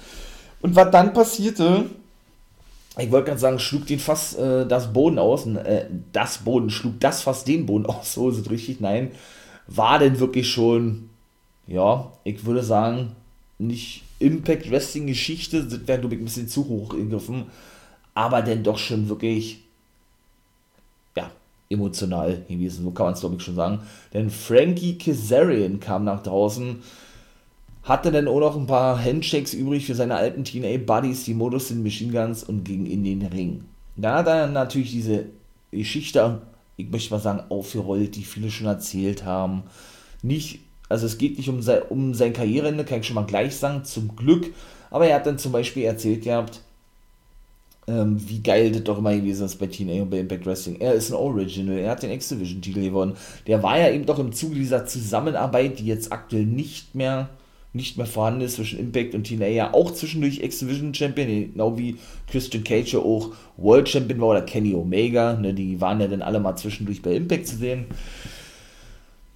Und 0.62 0.76
was 0.76 0.90
dann 0.90 1.12
passierte, 1.12 1.86
ich 2.98 3.10
wollte 3.10 3.26
gerade 3.26 3.40
sagen, 3.40 3.58
schlug 3.58 3.86
den 3.86 3.98
fast 3.98 4.38
äh, 4.38 4.66
das 4.66 4.92
Boden 4.92 5.18
aus, 5.18 5.46
äh, 5.46 5.86
das 6.12 6.38
Boden, 6.38 6.70
schlug 6.70 6.98
das 7.00 7.22
fast 7.22 7.46
den 7.46 7.66
Boden 7.66 7.86
aus, 7.86 8.14
so 8.14 8.30
ist 8.30 8.38
es 8.38 8.50
richtig, 8.50 8.80
nein, 8.80 9.10
war 9.66 9.98
denn 9.98 10.18
wirklich 10.18 10.48
schon, 10.50 11.10
ja, 11.66 12.10
ich 12.24 12.44
würde 12.44 12.62
sagen, 12.62 13.12
nicht 13.58 14.02
Impact 14.18 14.70
Wrestling 14.70 15.06
Geschichte, 15.06 15.64
das 15.64 15.86
wäre, 15.86 16.00
glaube 16.00 16.14
ich, 16.14 16.20
ein 16.20 16.24
bisschen 16.24 16.48
zu 16.48 16.66
hoch 16.68 16.90
gegriffen, 16.90 17.46
aber 18.14 18.40
denn 18.42 18.62
doch 18.62 18.78
schon 18.78 19.08
wirklich, 19.08 19.60
ja, 21.16 21.30
emotional 21.68 22.44
gewesen, 22.48 22.84
so 22.84 22.90
kann 22.92 23.06
man 23.06 23.14
es, 23.14 23.20
glaube 23.20 23.36
ich, 23.36 23.42
schon 23.42 23.56
sagen, 23.56 23.80
denn 24.14 24.30
Frankie 24.30 24.96
Kazarian 24.96 25.80
kam 25.80 26.04
nach 26.04 26.22
draußen, 26.22 26.82
hatte 27.86 28.10
dann 28.10 28.26
auch 28.26 28.40
noch 28.40 28.56
ein 28.56 28.66
paar 28.66 29.02
Handshakes 29.02 29.54
übrig 29.54 29.86
für 29.86 29.94
seine 29.94 30.16
alten 30.16 30.44
TNA-Buddies, 30.44 31.24
die 31.24 31.34
Modus 31.34 31.68
sind 31.68 31.84
Machine 31.84 32.12
Guns 32.12 32.42
und 32.42 32.64
ging 32.64 32.84
in 32.84 33.04
den 33.04 33.22
Ring. 33.22 33.64
Dann 33.96 34.14
hat 34.14 34.26
er 34.26 34.48
natürlich 34.48 34.90
diese 34.90 35.26
Geschichte, 35.70 36.42
ich 36.76 36.90
möchte 36.90 37.14
mal 37.14 37.20
sagen, 37.20 37.44
aufgerollt, 37.48 38.16
die 38.16 38.24
viele 38.24 38.50
schon 38.50 38.66
erzählt 38.66 39.24
haben. 39.24 39.62
Nicht, 40.22 40.60
also 40.88 41.06
es 41.06 41.16
geht 41.16 41.38
nicht 41.38 41.48
um 41.48 41.62
sein, 41.62 41.82
um 41.88 42.12
sein 42.12 42.32
Karriereende, 42.32 42.84
kann 42.84 43.00
ich 43.00 43.06
schon 43.06 43.14
mal 43.14 43.24
gleich 43.24 43.56
sagen, 43.56 43.84
zum 43.84 44.16
Glück. 44.16 44.52
Aber 44.90 45.06
er 45.06 45.14
hat 45.16 45.26
dann 45.26 45.38
zum 45.38 45.52
Beispiel 45.52 45.84
erzählt 45.84 46.24
gehabt, 46.24 46.62
ähm, 47.86 48.20
wie 48.28 48.42
geil 48.42 48.72
das 48.72 48.82
doch 48.82 48.98
immer 48.98 49.14
gewesen 49.14 49.46
ist 49.46 49.56
bei 49.56 49.68
TNA 49.68 50.02
und 50.02 50.10
bei 50.10 50.18
Impact 50.18 50.44
Wrestling. 50.44 50.80
Er 50.80 50.94
ist 50.94 51.10
ein 51.10 51.14
Original, 51.14 51.78
er 51.78 51.92
hat 51.92 52.02
den 52.02 52.10
X-Division-Titel 52.10 52.82
gewonnen. 52.82 53.16
Der 53.46 53.62
war 53.62 53.78
ja 53.78 53.90
eben 53.90 54.06
doch 54.06 54.18
im 54.18 54.32
Zuge 54.32 54.56
dieser 54.56 54.86
Zusammenarbeit, 54.86 55.78
die 55.78 55.86
jetzt 55.86 56.10
aktuell 56.10 56.46
nicht 56.46 56.96
mehr 56.96 57.28
nicht 57.76 57.96
mehr 57.96 58.06
vorhanden 58.06 58.40
ist 58.40 58.56
zwischen 58.56 58.78
Impact 58.78 59.14
und 59.14 59.26
TNA, 59.26 59.46
ja 59.46 59.74
auch 59.74 59.92
zwischendurch 59.92 60.42
X-Division 60.42 60.94
Champion, 60.94 61.52
genau 61.52 61.78
wie 61.78 61.96
Christian 62.28 62.64
Cage 62.64 62.94
ja 62.94 63.00
auch 63.00 63.32
World 63.56 63.88
Champion 63.88 64.20
war 64.20 64.28
oder 64.28 64.42
Kenny 64.42 64.74
Omega, 64.74 65.34
ne, 65.34 65.54
die 65.54 65.80
waren 65.80 66.00
ja 66.00 66.08
dann 66.08 66.22
alle 66.22 66.40
mal 66.40 66.56
zwischendurch 66.56 67.02
bei 67.02 67.14
Impact 67.14 67.46
zu 67.46 67.56
sehen. 67.56 67.86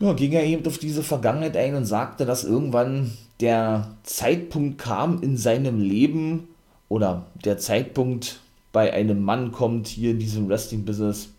Ja, 0.01 0.15
ging 0.15 0.33
er 0.33 0.45
eben 0.45 0.67
auf 0.67 0.79
diese 0.79 1.03
Vergangenheit 1.03 1.57
ein 1.57 1.75
und 1.75 1.85
sagte, 1.85 2.25
dass 2.25 2.45
irgendwann 2.45 3.13
der 3.41 3.89
Zeitpunkt 4.03 4.79
kam 4.79 5.23
in 5.23 5.37
seinem 5.37 5.81
Leben 5.81 6.49
oder 6.89 7.27
der 7.45 7.59
Zeitpunkt 7.59 8.41
bei 8.73 8.93
einem 8.93 9.23
Mann 9.23 9.53
kommt 9.53 9.89
hier 9.89 10.13
in 10.13 10.19
diesem 10.19 10.49
Wrestling-Business, 10.49 11.31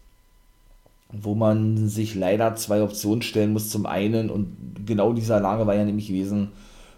wo 1.12 1.36
man 1.36 1.88
sich 1.88 2.16
leider 2.16 2.56
zwei 2.56 2.84
Optionen 2.84 3.22
stellen 3.22 3.54
muss. 3.54 3.70
Zum 3.70 3.86
einen, 3.86 4.30
und 4.30 4.86
genau 4.86 5.14
dieser 5.14 5.40
Lage 5.40 5.68
war 5.68 5.76
ja 5.76 5.86
nämlich 5.86 6.08
gewesen, 6.08 6.50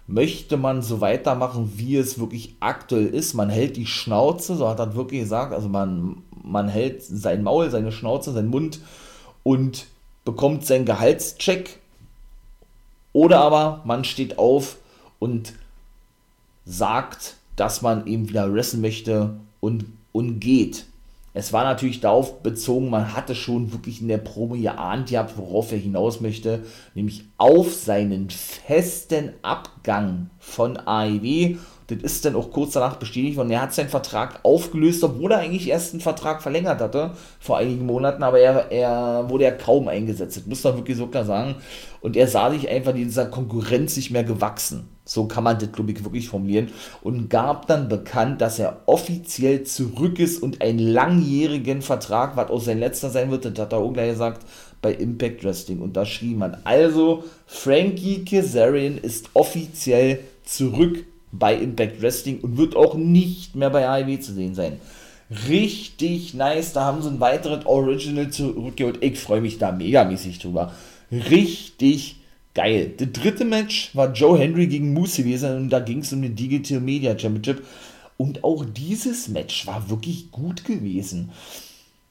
möchte 0.06 0.56
man 0.56 0.82
so 0.82 1.00
weitermachen, 1.00 1.72
wie 1.76 1.96
es 1.96 2.18
wirklich 2.18 2.56
aktuell 2.60 3.06
ist. 3.06 3.34
Man 3.34 3.48
hält 3.48 3.76
die 3.76 3.86
Schnauze, 3.86 4.56
so 4.56 4.68
hat 4.68 4.78
er 4.78 4.94
wirklich 4.94 5.22
gesagt, 5.22 5.54
also 5.54 5.68
man, 5.68 6.22
man 6.42 6.68
hält 6.68 7.02
sein 7.02 7.42
Maul, 7.42 7.70
seine 7.70 7.92
Schnauze, 7.92 8.32
seinen 8.32 8.50
Mund 8.50 8.80
und 9.42 9.86
bekommt 10.24 10.66
seinen 10.66 10.84
Gehaltscheck. 10.84 11.80
Oder 13.12 13.40
aber 13.40 13.82
man 13.84 14.04
steht 14.04 14.38
auf 14.38 14.76
und 15.18 15.54
sagt, 16.66 17.36
dass 17.56 17.82
man 17.82 18.06
eben 18.06 18.28
wieder 18.28 18.52
wrestlen 18.52 18.80
möchte 18.80 19.36
und, 19.60 19.86
und 20.12 20.40
geht. 20.40 20.86
Es 21.36 21.52
war 21.52 21.64
natürlich 21.64 21.98
darauf 21.98 22.44
bezogen, 22.44 22.90
man 22.90 23.12
hatte 23.12 23.34
schon 23.34 23.72
wirklich 23.72 24.00
in 24.00 24.06
der 24.06 24.18
Promo 24.18 24.54
geahnt 24.54 25.10
gehabt, 25.10 25.36
worauf 25.36 25.72
er 25.72 25.78
hinaus 25.78 26.20
möchte, 26.20 26.64
nämlich 26.94 27.24
auf 27.38 27.74
seinen 27.74 28.30
festen 28.30 29.32
Abgang 29.42 30.30
von 30.38 30.76
AEW. 30.76 31.56
Das 31.88 31.98
ist 31.98 32.24
dann 32.24 32.34
auch 32.34 32.50
kurz 32.50 32.72
danach 32.72 32.96
bestätigt 32.96 33.36
worden. 33.36 33.50
Er 33.50 33.60
hat 33.60 33.74
seinen 33.74 33.90
Vertrag 33.90 34.40
aufgelöst, 34.42 35.04
obwohl 35.04 35.32
er 35.32 35.38
eigentlich 35.38 35.68
erst 35.68 35.92
einen 35.92 36.00
Vertrag 36.00 36.42
verlängert 36.42 36.80
hatte 36.80 37.12
vor 37.40 37.58
einigen 37.58 37.84
Monaten, 37.84 38.22
aber 38.22 38.38
er, 38.38 38.72
er 38.72 39.28
wurde 39.28 39.44
ja 39.44 39.50
kaum 39.50 39.88
eingesetzt. 39.88 40.38
Das 40.38 40.46
muss 40.46 40.64
man 40.64 40.76
wirklich 40.76 40.96
so 40.96 41.08
klar 41.08 41.26
sagen. 41.26 41.56
Und 42.00 42.16
er 42.16 42.26
sah 42.26 42.50
sich 42.50 42.68
einfach 42.68 42.94
dieser 42.94 43.26
Konkurrenz 43.26 43.96
nicht 43.96 44.10
mehr 44.10 44.24
gewachsen. 44.24 44.88
So 45.04 45.26
kann 45.26 45.44
man 45.44 45.58
das, 45.58 45.70
glaube 45.72 45.92
ich, 45.92 46.02
wirklich 46.02 46.28
formulieren. 46.28 46.70
Und 47.02 47.28
gab 47.28 47.66
dann 47.66 47.88
bekannt, 47.88 48.40
dass 48.40 48.58
er 48.58 48.80
offiziell 48.86 49.64
zurück 49.64 50.18
ist 50.18 50.42
und 50.42 50.62
einen 50.62 50.78
langjährigen 50.78 51.82
Vertrag, 51.82 52.36
was 52.36 52.50
auch 52.50 52.60
sein 52.60 52.78
letzter 52.78 53.10
sein 53.10 53.30
wird, 53.30 53.44
das 53.44 53.58
hat 53.58 53.72
er 53.72 53.78
auch 53.78 53.92
gleich 53.92 54.12
gesagt, 54.12 54.46
bei 54.80 54.92
Impact 54.92 55.44
Wrestling 55.44 55.80
unterschrieben 55.80 56.42
hat. 56.42 56.58
Also, 56.64 57.24
Frankie 57.46 58.24
Kazarian 58.24 58.96
ist 58.96 59.30
offiziell 59.34 60.20
zurück 60.44 61.04
bei 61.38 61.54
Impact 61.54 62.02
Wrestling 62.02 62.40
und 62.40 62.56
wird 62.56 62.76
auch 62.76 62.94
nicht 62.94 63.54
mehr 63.56 63.70
bei 63.70 63.88
AEW 63.88 64.18
zu 64.20 64.32
sehen 64.32 64.54
sein. 64.54 64.78
Richtig 65.48 66.34
nice, 66.34 66.72
da 66.72 66.84
haben 66.84 67.02
sie 67.02 67.08
ein 67.08 67.20
weiteres 67.20 67.66
Original 67.66 68.30
zurückgeholt. 68.30 68.98
Ich 69.02 69.18
freue 69.18 69.40
mich 69.40 69.58
da 69.58 69.72
megamäßig 69.72 70.38
drüber. 70.38 70.72
Richtig 71.10 72.16
geil. 72.54 72.92
Das 72.96 73.12
dritte 73.12 73.44
Match 73.44 73.90
war 73.94 74.12
Joe 74.12 74.38
Henry 74.38 74.66
gegen 74.66 74.92
Moose 74.92 75.22
gewesen 75.22 75.56
und 75.56 75.70
da 75.70 75.80
ging 75.80 76.00
es 76.00 76.12
um 76.12 76.22
den 76.22 76.36
Digital 76.36 76.80
Media 76.80 77.18
Championship. 77.18 77.64
Und 78.16 78.44
auch 78.44 78.64
dieses 78.64 79.28
Match 79.28 79.66
war 79.66 79.90
wirklich 79.90 80.30
gut 80.30 80.64
gewesen. 80.64 81.30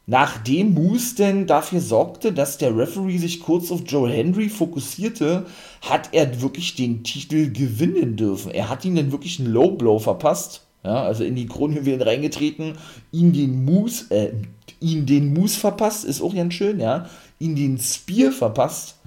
Nachdem 0.05 0.73
Moose 0.73 1.15
denn 1.15 1.47
dafür 1.47 1.79
sorgte, 1.79 2.33
dass 2.33 2.57
der 2.57 2.75
Referee 2.75 3.17
sich 3.17 3.39
kurz 3.39 3.71
auf 3.71 3.83
Joe 3.85 4.09
Henry 4.09 4.49
fokussierte, 4.49 5.45
hat 5.81 6.09
er 6.11 6.41
wirklich 6.41 6.75
den 6.75 7.03
Titel 7.03 7.51
gewinnen 7.53 8.17
dürfen. 8.17 8.51
Er 8.51 8.69
hat 8.69 8.83
ihm 8.83 8.95
dann 8.95 9.13
wirklich 9.13 9.39
einen 9.39 9.53
Low 9.53 9.71
Blow 9.71 9.99
verpasst. 9.99 10.65
Ja, 10.83 11.03
also 11.03 11.23
in 11.23 11.35
die 11.35 11.45
Kronjuwelen 11.45 12.01
reingetreten, 12.01 12.73
ihn 13.13 13.31
den 13.31 13.63
Moose, 13.63 14.13
äh, 14.13 14.33
ihn 14.81 15.05
den 15.05 15.33
Moose 15.33 15.57
verpasst, 15.57 16.03
ist 16.03 16.21
auch 16.21 16.35
ganz 16.35 16.55
schön, 16.55 16.81
ja. 16.81 17.07
Ihn 17.39 17.55
den 17.55 17.77
Spear 17.77 18.33
verpasst 18.33 18.97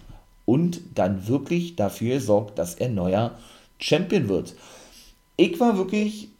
und 0.46 0.80
dann 0.94 1.28
wirklich 1.28 1.76
dafür 1.76 2.20
sorgt, 2.20 2.58
dass 2.58 2.76
er 2.76 2.88
neuer 2.88 3.36
Champion 3.78 4.30
wird. 4.30 4.54
Ich 5.36 5.60
war 5.60 5.76
wirklich 5.76 6.30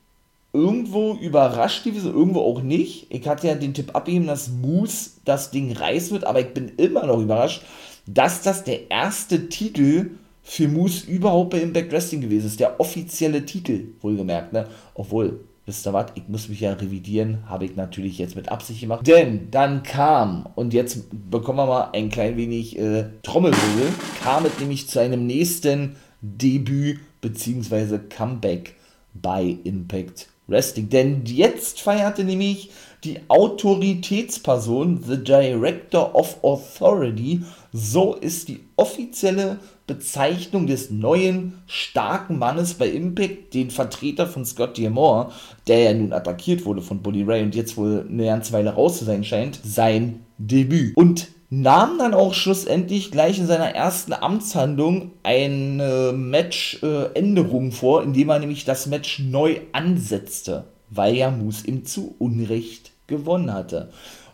irgendwo 0.56 1.14
überrascht 1.14 1.84
gewesen, 1.84 2.14
irgendwo 2.14 2.40
auch 2.40 2.62
nicht. 2.62 3.06
Ich 3.10 3.28
hatte 3.28 3.46
ja 3.46 3.54
den 3.54 3.74
Tipp 3.74 3.94
abgegeben, 3.94 4.26
dass 4.26 4.48
Moose 4.48 5.10
das 5.24 5.50
Ding 5.50 5.72
reißen 5.72 6.12
wird, 6.12 6.24
aber 6.24 6.40
ich 6.40 6.54
bin 6.54 6.72
immer 6.76 7.06
noch 7.06 7.20
überrascht, 7.20 7.62
dass 8.06 8.42
das 8.42 8.64
der 8.64 8.90
erste 8.90 9.48
Titel 9.48 10.10
für 10.42 10.68
Moose 10.68 11.10
überhaupt 11.10 11.50
bei 11.50 11.60
Impact 11.60 11.92
Wrestling 11.92 12.20
gewesen 12.20 12.46
ist. 12.46 12.60
Der 12.60 12.80
offizielle 12.80 13.44
Titel, 13.44 13.88
wohlgemerkt, 14.00 14.52
ne? 14.52 14.66
Obwohl, 14.94 15.40
wisst 15.66 15.86
ihr 15.86 15.92
was, 15.92 16.06
ich 16.14 16.22
muss 16.28 16.48
mich 16.48 16.60
ja 16.60 16.72
revidieren, 16.72 17.38
habe 17.46 17.64
ich 17.64 17.76
natürlich 17.76 18.16
jetzt 18.18 18.36
mit 18.36 18.48
Absicht 18.48 18.80
gemacht. 18.80 19.06
Denn 19.06 19.50
dann 19.50 19.82
kam, 19.82 20.48
und 20.54 20.72
jetzt 20.72 21.08
bekommen 21.30 21.58
wir 21.58 21.66
mal 21.66 21.90
ein 21.92 22.08
klein 22.08 22.36
wenig 22.36 22.78
äh, 22.78 23.06
Trommelwirbel, 23.22 23.92
kam 24.22 24.46
es 24.46 24.58
nämlich 24.60 24.88
zu 24.88 25.00
einem 25.00 25.26
nächsten 25.26 25.96
Debüt 26.22 27.00
bzw. 27.20 27.98
Comeback 28.08 28.76
bei 29.12 29.56
Impact 29.64 30.28
Wrestling. 30.46 30.88
Denn 30.88 31.22
jetzt 31.24 31.80
feierte 31.80 32.24
nämlich 32.24 32.70
die 33.04 33.20
Autoritätsperson, 33.28 35.02
the 35.06 35.22
Director 35.22 36.14
of 36.14 36.42
Authority, 36.42 37.42
so 37.72 38.14
ist 38.14 38.48
die 38.48 38.60
offizielle 38.76 39.58
Bezeichnung 39.86 40.66
des 40.66 40.90
neuen 40.90 41.62
starken 41.66 42.38
Mannes 42.38 42.74
bei 42.74 42.88
Impact, 42.88 43.54
den 43.54 43.70
Vertreter 43.70 44.26
von 44.26 44.44
Scott 44.44 44.76
D'Amore, 44.76 45.30
der 45.68 45.80
ja 45.80 45.94
nun 45.94 46.12
attackiert 46.12 46.64
wurde 46.64 46.82
von 46.82 47.02
Bully 47.02 47.22
Ray 47.22 47.42
und 47.42 47.54
jetzt 47.54 47.76
wohl 47.76 48.04
eine 48.08 48.24
ganze 48.24 48.52
Weile 48.52 48.74
raus 48.74 48.98
zu 48.98 49.04
sein 49.04 49.22
scheint, 49.22 49.60
sein 49.62 50.24
Debüt. 50.38 50.96
Und 50.96 51.28
nahm 51.50 51.98
dann 51.98 52.14
auch 52.14 52.34
schlussendlich 52.34 53.10
gleich 53.10 53.38
in 53.38 53.46
seiner 53.46 53.70
ersten 53.74 54.12
Amtshandlung 54.12 55.12
eine 55.22 56.12
Match-Änderung 56.12 57.72
vor, 57.72 58.02
indem 58.02 58.30
er 58.30 58.38
nämlich 58.38 58.64
das 58.64 58.86
Match 58.86 59.20
neu 59.20 59.60
ansetzte, 59.72 60.64
weil 60.90 61.14
ja 61.14 61.30
Moose 61.30 61.66
ihm 61.66 61.84
zu 61.84 62.14
Unrecht 62.18 62.92
gewonnen 63.06 63.52
hatte. 63.52 63.90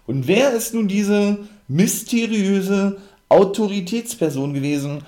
Und 0.06 0.26
wer 0.26 0.52
ist 0.52 0.74
nun 0.74 0.88
diese 0.88 1.38
mysteriöse 1.68 2.98
Autoritätsperson 3.28 4.54
gewesen? 4.54 5.02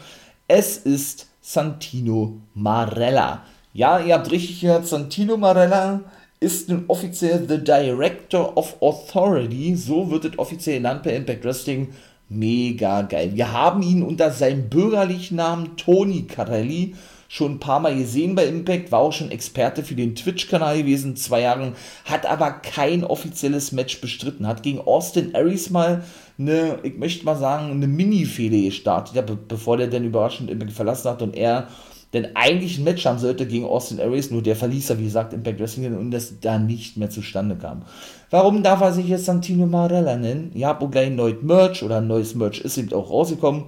Es 0.47 0.77
ist 0.77 1.29
Santino 1.41 2.41
Marella. 2.55 3.45
Ja, 3.73 3.99
ihr 3.99 4.15
habt 4.15 4.31
richtig 4.31 4.61
gehört, 4.61 4.87
Santino 4.87 5.37
Marella 5.37 6.01
ist 6.45 6.69
nun 6.69 6.85
offiziell 6.89 7.47
The 7.49 7.59
Director 7.59 8.57
of 8.57 8.77
Authority. 8.81 9.75
So 9.77 10.11
wird 10.11 10.27
es 10.27 10.39
offiziell 10.39 10.77
genannt 10.77 11.03
bei 11.03 11.17
Impact 11.17 11.45
Wrestling. 11.45 11.89
Mega 12.29 13.03
geil. 13.03 13.31
Wir 13.35 13.53
haben 13.53 13.83
ihn 13.83 14.03
unter 14.03 14.31
seinem 14.31 14.69
bürgerlichen 14.69 15.37
Namen 15.37 15.77
Tony 15.77 16.23
Carelli 16.23 16.95
schon 17.29 17.53
ein 17.53 17.61
paar 17.61 17.81
Mal 17.81 17.97
gesehen 17.97 18.37
bei 18.37 18.47
Impact, 18.47 18.93
war 18.93 19.01
auch 19.01 19.13
schon 19.13 19.33
Experte 19.33 19.83
für 19.83 19.97
den 19.97 20.15
Twitch-Kanal 20.15 20.79
gewesen, 20.79 21.17
zwei 21.17 21.41
Jahren, 21.41 21.73
hat 22.05 22.27
aber 22.27 22.53
kein 22.53 23.03
offizielles 23.03 23.73
Match 23.73 24.01
bestritten, 24.01 24.47
hat 24.47 24.63
gegen 24.63 24.81
Austin 24.81 25.35
Aries 25.35 25.71
mal 25.71 26.05
eine, 26.39 26.79
ich 26.85 26.97
möchte 26.97 27.25
mal 27.25 27.37
sagen, 27.37 27.73
eine 27.73 27.89
Mini-Fehde 27.89 28.63
gestartet, 28.63 29.49
bevor 29.49 29.79
der 29.79 29.89
dann 29.89 30.05
überraschend 30.05 30.49
Impact 30.49 30.73
verlassen 30.73 31.11
hat 31.11 31.23
und 31.23 31.35
er 31.35 31.69
denn 32.15 32.37
eigentlich 32.37 32.79
ein 32.79 32.85
Match 32.85 33.05
haben 33.05 33.19
sollte 33.19 33.47
gegen 33.47 33.67
Austin 33.67 34.01
Aries, 34.01 34.31
nur 34.31 34.41
der 34.41 34.55
verließ 34.55 34.91
er, 34.91 34.99
wie 34.99 35.05
gesagt, 35.05 35.33
Impact 35.33 35.59
Wrestling 35.59 35.97
und 35.99 36.13
das 36.13 36.41
da 36.41 36.59
nicht 36.59 36.97
mehr 36.97 37.11
zustande 37.11 37.57
kam. 37.57 37.83
Warum 38.31 38.63
darf 38.63 38.81
er 38.81 38.93
sich 38.93 39.09
jetzt 39.09 39.27
Santino 39.27 39.67
Marella 39.67 40.17
nennen? 40.17 40.53
Ja, 40.55 40.81
wo 40.81 40.89
gleich 40.89 41.11
neues 41.11 41.43
Merch 41.43 41.83
oder 41.83 41.99
ein 41.99 42.07
neues 42.07 42.35
Merch 42.35 42.61
ist 42.61 42.79
eben 42.79 42.93
auch 42.93 43.11
rausgekommen 43.11 43.65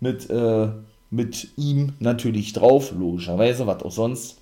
mit, 0.00 0.30
äh, 0.30 0.68
mit 1.10 1.48
ihm 1.56 1.94
natürlich 1.98 2.52
drauf, 2.52 2.92
logischerweise, 2.96 3.66
was 3.66 3.82
auch 3.82 3.92
sonst. 3.92 4.38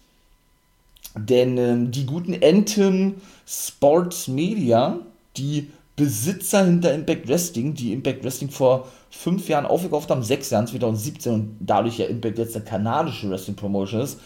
Denn 1.17 1.57
ähm, 1.59 1.91
die 1.91 2.07
guten 2.07 2.37
Anthem 2.45 3.15
Sports 3.47 4.29
Media, 4.29 4.99
die 5.37 5.71
Besitzer 5.97 6.65
hinter 6.65 6.95
Impact 6.95 7.29
Wrestling, 7.29 7.75
die 7.75 7.93
Impact 7.93 8.23
Wrestling 8.23 8.51
vor 8.51 8.87
fünf 9.11 9.49
Jahren 9.49 9.67
aufgekauft 9.67 10.11
haben, 10.11 10.23
sechs 10.23 10.51
Jahren, 10.51 10.67
2017 10.67 11.33
und 11.33 11.57
dadurch 11.61 11.99
ja 11.99 12.07
Impact 12.07 12.39
jetzt 12.39 12.57
eine 12.57 12.65
kanadische 12.65 13.29
Wrestling 13.29 13.57
Promotion 13.57 14.01
ist, 14.01 14.21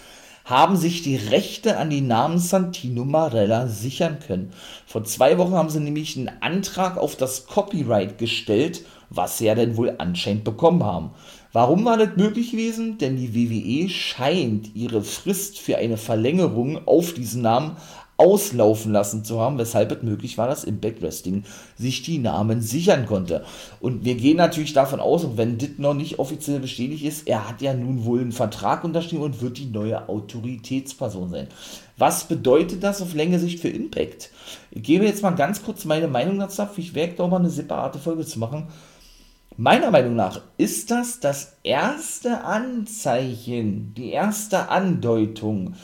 haben 0.44 0.76
sich 0.76 1.02
die 1.02 1.16
Rechte 1.16 1.78
an 1.78 1.88
die 1.88 2.02
Namen 2.02 2.38
Santino 2.38 3.04
Marella 3.04 3.66
sichern 3.66 4.18
können. 4.18 4.52
Vor 4.86 5.02
zwei 5.04 5.38
Wochen 5.38 5.54
haben 5.54 5.70
sie 5.70 5.80
nämlich 5.80 6.16
einen 6.16 6.30
Antrag 6.40 6.98
auf 6.98 7.16
das 7.16 7.46
Copyright 7.46 8.18
gestellt, 8.18 8.84
was 9.08 9.38
sie 9.38 9.46
ja 9.46 9.54
dann 9.54 9.76
wohl 9.78 9.94
anscheinend 9.96 10.44
bekommen 10.44 10.84
haben. 10.84 11.10
Warum 11.52 11.84
war 11.84 11.96
das 11.96 12.16
möglich 12.16 12.50
gewesen? 12.50 12.98
Denn 12.98 13.16
die 13.16 13.34
WWE 13.34 13.88
scheint 13.88 14.74
ihre 14.74 15.02
Frist 15.02 15.58
für 15.58 15.78
eine 15.78 15.96
Verlängerung 15.96 16.86
auf 16.86 17.14
diesen 17.14 17.42
Namen 17.42 17.76
auslaufen 18.16 18.92
lassen 18.92 19.24
zu 19.24 19.40
haben, 19.40 19.58
weshalb 19.58 19.90
es 19.92 20.02
möglich 20.02 20.38
war, 20.38 20.46
dass 20.46 20.64
Impact 20.64 21.02
Wrestling 21.02 21.44
sich 21.76 22.02
die 22.02 22.18
Namen 22.18 22.60
sichern 22.60 23.06
konnte. 23.06 23.44
Und 23.80 24.04
wir 24.04 24.14
gehen 24.14 24.36
natürlich 24.36 24.72
davon 24.72 25.00
aus, 25.00 25.24
und 25.24 25.36
wenn 25.36 25.58
das 25.58 25.70
noch 25.78 25.94
nicht 25.94 26.18
offiziell 26.18 26.60
bestätigt 26.60 27.04
ist, 27.04 27.26
er 27.26 27.48
hat 27.48 27.60
ja 27.60 27.74
nun 27.74 28.04
wohl 28.04 28.20
einen 28.20 28.32
Vertrag 28.32 28.84
unterschrieben 28.84 29.24
und 29.24 29.42
wird 29.42 29.58
die 29.58 29.66
neue 29.66 30.08
Autoritätsperson 30.08 31.30
sein. 31.30 31.48
Was 31.96 32.24
bedeutet 32.24 32.82
das 32.82 33.02
auf 33.02 33.14
längere 33.14 33.40
Sicht 33.40 33.60
für 33.60 33.68
Impact? 33.68 34.30
Ich 34.70 34.82
gebe 34.82 35.04
jetzt 35.04 35.22
mal 35.22 35.30
ganz 35.30 35.62
kurz 35.62 35.84
meine 35.84 36.08
Meinung 36.08 36.38
dazu 36.38 36.62
ab. 36.62 36.74
Ich 36.76 36.94
werde 36.94 37.22
auch 37.22 37.30
mal 37.30 37.38
eine 37.38 37.50
separate 37.50 37.98
Folge 37.98 38.26
zu 38.26 38.38
machen. 38.38 38.68
Meiner 39.56 39.92
Meinung 39.92 40.16
nach 40.16 40.40
ist 40.56 40.90
das 40.90 41.20
das 41.20 41.58
erste 41.62 42.42
Anzeichen, 42.42 43.94
die 43.96 44.10
erste 44.10 44.68
Andeutung, 44.68 45.74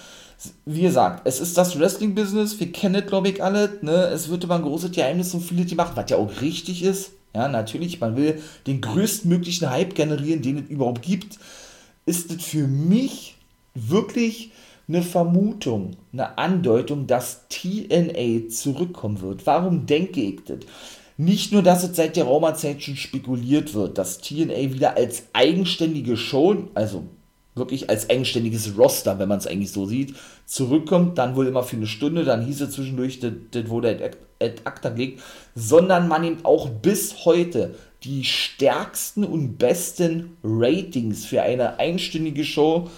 wie 0.64 0.82
gesagt, 0.82 1.22
es 1.26 1.40
ist 1.40 1.56
das 1.58 1.78
Wrestling-Business, 1.78 2.58
wir 2.60 2.72
kennen 2.72 2.96
es, 2.96 3.06
glaube 3.06 3.28
ich, 3.28 3.42
alle, 3.42 3.78
ne? 3.82 4.06
es 4.06 4.28
wird 4.28 4.44
immer 4.44 4.56
ein 4.56 4.62
großes 4.62 4.92
Geheimnis 4.92 5.34
und 5.34 5.42
viele, 5.42 5.64
die 5.64 5.74
machen, 5.74 5.96
was 5.96 6.10
ja 6.10 6.16
auch 6.16 6.40
richtig 6.40 6.82
ist, 6.82 7.12
ja, 7.34 7.48
natürlich, 7.48 8.00
man 8.00 8.16
will 8.16 8.40
den 8.66 8.80
größtmöglichen 8.80 9.70
Hype 9.70 9.94
generieren, 9.94 10.42
den 10.42 10.58
es 10.58 10.70
überhaupt 10.70 11.02
gibt, 11.02 11.38
ist 12.06 12.30
es 12.30 12.42
für 12.42 12.66
mich 12.66 13.36
wirklich 13.74 14.50
eine 14.88 15.02
Vermutung, 15.02 15.92
eine 16.12 16.36
Andeutung, 16.38 17.06
dass 17.06 17.46
TNA 17.48 18.48
zurückkommen 18.48 19.20
wird. 19.20 19.46
Warum 19.46 19.86
denke 19.86 20.20
ich 20.20 20.40
das? 20.44 20.58
Nicht 21.16 21.52
nur, 21.52 21.62
dass 21.62 21.84
es 21.84 21.94
seit 21.94 22.16
der 22.16 22.24
Raumerzeit 22.24 22.82
schon 22.82 22.96
spekuliert 22.96 23.74
wird, 23.74 23.98
dass 23.98 24.18
TNA 24.18 24.72
wieder 24.72 24.96
als 24.96 25.24
eigenständige 25.32 26.16
Show, 26.16 26.68
also 26.74 27.04
wirklich 27.54 27.90
als 27.90 28.08
eigenständiges 28.08 28.76
Roster, 28.78 29.18
wenn 29.18 29.28
man 29.28 29.38
es 29.38 29.46
eigentlich 29.46 29.72
so 29.72 29.86
sieht, 29.86 30.14
zurückkommt, 30.46 31.18
dann 31.18 31.36
wohl 31.36 31.46
immer 31.46 31.62
für 31.62 31.76
eine 31.76 31.86
Stunde, 31.86 32.24
dann 32.24 32.44
hieß 32.44 32.60
es 32.60 32.70
zwischendurch, 32.72 33.20
das, 33.20 33.32
wurde 33.68 34.16
ad 34.40 34.62
acta 34.64 34.88
gelegt, 34.90 35.20
sondern 35.54 36.08
man 36.08 36.22
nimmt 36.22 36.44
auch 36.44 36.68
bis 36.68 37.24
heute 37.24 37.74
die 38.04 38.24
stärksten 38.24 39.24
und 39.24 39.58
besten 39.58 40.36
Ratings 40.42 41.26
für 41.26 41.42
eine 41.42 41.78
einstündige 41.78 42.44
Show 42.44 42.88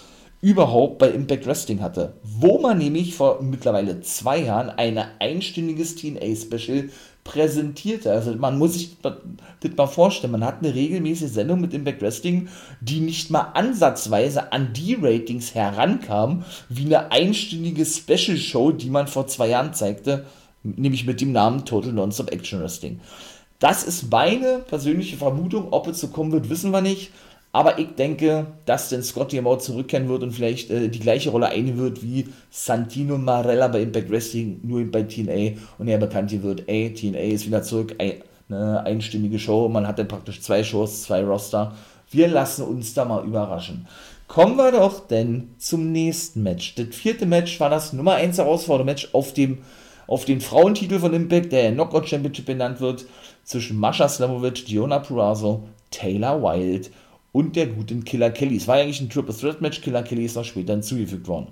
überhaupt 0.41 0.99
bei 0.99 1.09
Impact 1.09 1.47
Wrestling 1.47 1.81
hatte, 1.81 2.15
wo 2.23 2.59
man 2.59 2.79
nämlich 2.79 3.15
vor 3.15 3.41
mittlerweile 3.43 4.01
zwei 4.01 4.38
Jahren 4.38 4.71
ein 4.71 4.99
einstündiges 5.21 5.95
TNA-Special 5.97 6.91
präsentierte. 7.25 8.11
Also 8.11 8.35
man 8.35 8.59
muss 8.59 8.75
sich 8.75 8.97
das 9.01 9.15
mal 9.77 9.87
vorstellen, 9.87 10.33
man 10.33 10.45
hat 10.45 10.59
eine 10.63 10.75
regelmäßige 10.75 11.31
Sendung 11.31 11.61
mit 11.61 11.73
Impact 11.73 12.03
Wrestling, 12.03 12.49
die 12.81 13.01
nicht 13.01 13.31
mal 13.31 13.53
ansatzweise 13.55 14.53
an 14.53 14.73
die 14.73 14.95
Ratings 14.95 15.55
herankam, 15.55 16.45
wie 16.69 16.87
eine 16.87 17.13
einstündige 17.13 17.85
Special 17.85 18.37
Show, 18.37 18.73
die 18.73 18.91
man 18.91 19.07
vor 19.07 19.27
zwei 19.29 19.49
Jahren 19.49 19.75
zeigte, 19.75 20.27
nämlich 20.63 21.07
mit 21.07 21.21
dem 21.21 21.33
Namen 21.33 21.65
Total 21.65 21.93
Nonstop 21.93 22.33
Action 22.33 22.61
Wrestling. 22.61 23.01
Das 23.61 23.85
ist 23.85 24.11
meine 24.11 24.59
persönliche 24.59 25.17
Vermutung, 25.17 25.69
ob 25.71 25.87
es 25.87 26.01
so 26.01 26.09
kommen 26.09 26.33
wird, 26.33 26.51
wissen 26.51 26.73
wir 26.73 26.81
nicht. 26.81 27.13
Aber 27.55 27.79
ich 27.79 27.95
denke, 27.97 28.47
dass 28.65 28.88
denn 28.88 29.03
Scott 29.03 29.33
D'Amore 29.33 29.59
zurückkehren 29.59 30.09
wird 30.09 30.23
und 30.23 30.33
vielleicht 30.33 30.71
äh, 30.71 30.88
die 30.88 30.99
gleiche 30.99 31.31
Rolle 31.31 31.49
einnehmen 31.49 31.79
wird 31.79 32.03
wie 32.03 32.29
Santino 32.51 33.19
Marella 33.19 33.69
bei 33.69 33.83
Impact 33.83 34.11
Wrestling, 34.11 34.61
nur 34.62 34.83
bei 34.91 35.03
TNA. 35.03 35.59
Und 35.79 35.88
er 35.88 35.99
bekannt 35.99 36.31
hier 36.31 36.43
wird, 36.43 36.67
ey, 36.67 36.95
TNA 36.95 37.19
ist 37.19 37.47
wieder 37.47 37.62
zurück, 37.62 37.95
ein, 37.99 38.15
eine 38.49 38.83
einstündige 38.85 39.38
Show. 39.38 39.69
Man 39.69 39.87
hat 39.87 39.99
dann 39.99 40.09
praktisch 40.09 40.41
zwei 40.41 40.65
Shows, 40.65 41.03
zwei 41.03 41.23
Roster. 41.23 41.75
Wir 42.11 42.29
lassen 42.29 42.65
uns 42.65 42.95
da 42.95 43.05
mal 43.05 43.25
überraschen. 43.25 43.87
Kommen 44.29 44.57
wir 44.57 44.73
doch 44.73 45.07
denn 45.07 45.51
zum 45.59 45.93
nächsten 45.93 46.43
Match. 46.43 46.75
Das 46.77 46.87
vierte 46.97 47.27
Match 47.27 47.61
war 47.61 47.69
das 47.69 47.93
Nummer 47.93 48.15
1 48.15 48.38
Herausforderungsmatch 48.38 49.11
auf 49.12 49.35
dem 49.35 49.59
auf 50.09 50.25
den 50.25 50.41
Frauentitel 50.41 50.99
von 50.99 51.15
Impact, 51.15 51.53
der 51.53 51.73
Knockout 51.73 52.09
Championship 52.09 52.45
benannt 52.45 52.81
wird, 52.81 53.07
zwischen 53.45 53.79
Masha 53.79 54.09
Slamovic, 54.09 54.67
Diona 54.67 54.99
Purrazzo, 54.99 55.62
Taylor 55.91 56.43
Wilde 56.43 56.88
und 57.33 57.57
der 57.57 57.66
guten 57.66 58.05
Killer 58.05 58.31
Kelly. 58.31 58.57
Es 58.57 58.68
war 58.68 58.77
eigentlich 58.77 59.01
ein 59.01 59.11
Triple 59.11 59.37
Threat 59.37 59.61
Match, 59.61 59.81
Killer 59.81 60.03
Kelly 60.03 60.25
ist 60.25 60.37
noch 60.37 60.45
später 60.45 60.75
hinzugefügt 60.75 61.27
worden. 61.27 61.49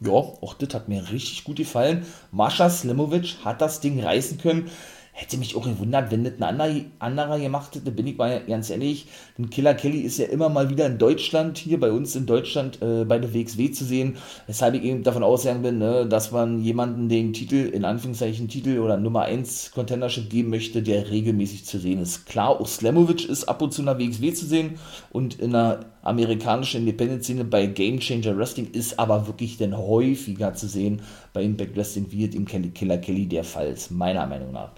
Ja, 0.00 0.12
auch 0.12 0.54
das 0.54 0.74
hat 0.74 0.88
mir 0.88 1.10
richtig 1.10 1.44
gut 1.44 1.56
gefallen. 1.56 2.04
Mascha 2.30 2.68
Slimovic 2.68 3.36
hat 3.44 3.62
das 3.62 3.80
Ding 3.80 3.98
reißen 3.98 4.38
können. 4.38 4.70
Hätte 5.18 5.38
mich 5.38 5.56
auch 5.56 5.64
gewundert, 5.64 6.10
wenn 6.10 6.24
das 6.24 6.34
ein 6.34 6.42
anderer, 6.42 6.74
anderer 6.98 7.38
gemacht 7.38 7.74
hätte, 7.74 7.90
bin 7.90 8.06
ich 8.06 8.18
mal 8.18 8.42
ganz 8.46 8.68
ehrlich. 8.68 9.06
Denn 9.38 9.48
Killer 9.48 9.72
Kelly 9.72 10.00
ist 10.00 10.18
ja 10.18 10.26
immer 10.26 10.50
mal 10.50 10.68
wieder 10.68 10.84
in 10.84 10.98
Deutschland, 10.98 11.56
hier 11.56 11.80
bei 11.80 11.90
uns 11.90 12.14
in 12.16 12.26
Deutschland, 12.26 12.82
äh, 12.82 13.06
bei 13.06 13.18
der 13.18 13.32
WXW 13.32 13.70
zu 13.70 13.86
sehen. 13.86 14.18
Weshalb 14.46 14.74
ich 14.74 14.82
eben 14.82 15.04
davon 15.04 15.22
ausgegangen 15.22 15.62
bin, 15.62 15.78
ne, 15.78 16.06
dass 16.06 16.32
man 16.32 16.60
jemanden 16.60 17.08
den 17.08 17.32
Titel, 17.32 17.54
in 17.54 17.86
Anführungszeichen 17.86 18.48
Titel 18.48 18.78
oder 18.78 18.98
Nummer 18.98 19.22
1 19.22 19.70
Contendership 19.70 20.28
geben 20.28 20.50
möchte, 20.50 20.82
der 20.82 21.10
regelmäßig 21.10 21.64
zu 21.64 21.78
sehen 21.78 22.02
ist. 22.02 22.26
Klar, 22.26 22.60
auch 22.60 22.68
Slamovic 22.68 23.26
ist 23.26 23.48
ab 23.48 23.62
und 23.62 23.72
zu 23.72 23.80
in 23.80 23.86
der 23.86 23.98
WXW 23.98 24.34
zu 24.34 24.44
sehen 24.44 24.78
und 25.12 25.40
in 25.40 25.52
der 25.52 25.86
amerikanischen 26.02 26.80
Independent-Szene 26.80 27.44
bei 27.44 27.64
Game 27.64 28.00
Changer 28.00 28.36
Wrestling 28.36 28.70
ist 28.72 28.98
aber 28.98 29.26
wirklich 29.26 29.56
dann 29.56 29.76
häufiger 29.76 30.52
zu 30.52 30.68
sehen 30.68 31.00
bei 31.32 31.42
Impact 31.42 31.74
Wrestling, 31.74 32.06
es 32.12 32.34
im 32.34 32.44
Killer 32.44 32.98
Kelly 32.98 33.26
der 33.26 33.44
Fall 33.44 33.68
ist, 33.68 33.90
meiner 33.90 34.26
Meinung 34.26 34.52
nach. 34.52 34.72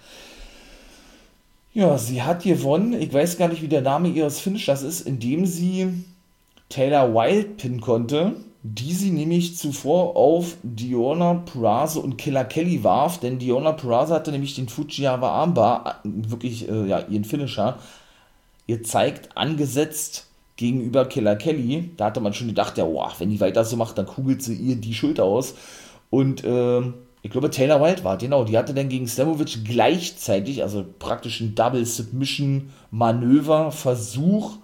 Ja, 1.73 1.97
sie 1.99 2.23
hat 2.23 2.43
gewonnen. 2.43 2.95
Ich 2.95 3.13
weiß 3.13 3.39
gar 3.39 3.49
nicht, 3.49 3.63
wie 3.63 3.69
der 3.69 3.83
Name 3.83 4.09
ihres 4.09 4.41
Finishers 4.41 4.83
ist, 4.83 5.03
indem 5.03 5.47
sie 5.47 6.05
Taylor 6.69 7.15
Wilde 7.15 7.51
pinnen 7.51 7.81
konnte. 7.81 8.37
die 8.63 8.93
sie 8.93 9.11
nämlich 9.11 9.57
zuvor 9.57 10.17
auf 10.17 10.57
Diona 10.63 11.35
Purrazzo 11.35 12.01
und 12.01 12.19
Killer 12.19 12.45
Kelly 12.45 12.83
warf, 12.83 13.19
denn 13.19 13.39
Diona 13.39 13.73
Purrazzo 13.73 14.15
hatte 14.15 14.33
nämlich 14.33 14.57
den 14.57 14.69
Fujiwara 14.69 15.29
Armbar, 15.29 16.01
wirklich 16.05 16.69
äh, 16.69 16.87
ja, 16.87 17.01
ihren 17.09 17.25
Finisher, 17.25 17.79
ihr 18.67 18.83
zeigt, 18.83 19.37
angesetzt 19.37 20.27
gegenüber 20.57 21.07
Killer 21.07 21.37
Kelly. 21.37 21.91
Da 21.97 22.07
hatte 22.07 22.21
man 22.21 22.35
schon 22.35 22.49
gedacht, 22.49 22.77
ja, 22.79 22.85
wow, 22.85 23.15
wenn 23.19 23.31
die 23.31 23.41
weiter 23.41 23.65
so 23.65 23.77
macht, 23.77 23.97
dann 23.97 24.07
kugelt 24.07 24.43
sie 24.43 24.55
ihr 24.55 24.77
die 24.77 24.95
Schulter 24.95 25.25
aus. 25.25 25.55
Und 26.11 26.43
äh, 26.45 26.83
ich 27.23 27.31
glaube, 27.31 27.51
Taylor 27.51 27.81
Wilde 27.81 28.05
war, 28.05 28.17
genau, 28.17 28.45
die 28.45 28.57
hatte 28.57 28.75
dann 28.75 28.89
gegen 28.89 29.09
Slamovic 29.09 29.65
gleichzeitig, 29.65 30.63
also 30.63 30.85
praktisch 30.99 31.41
ein 31.41 31.55
Double 31.55 31.85
Submission 31.85 32.71
Manöver, 32.91 33.73
Versuch 33.73 34.57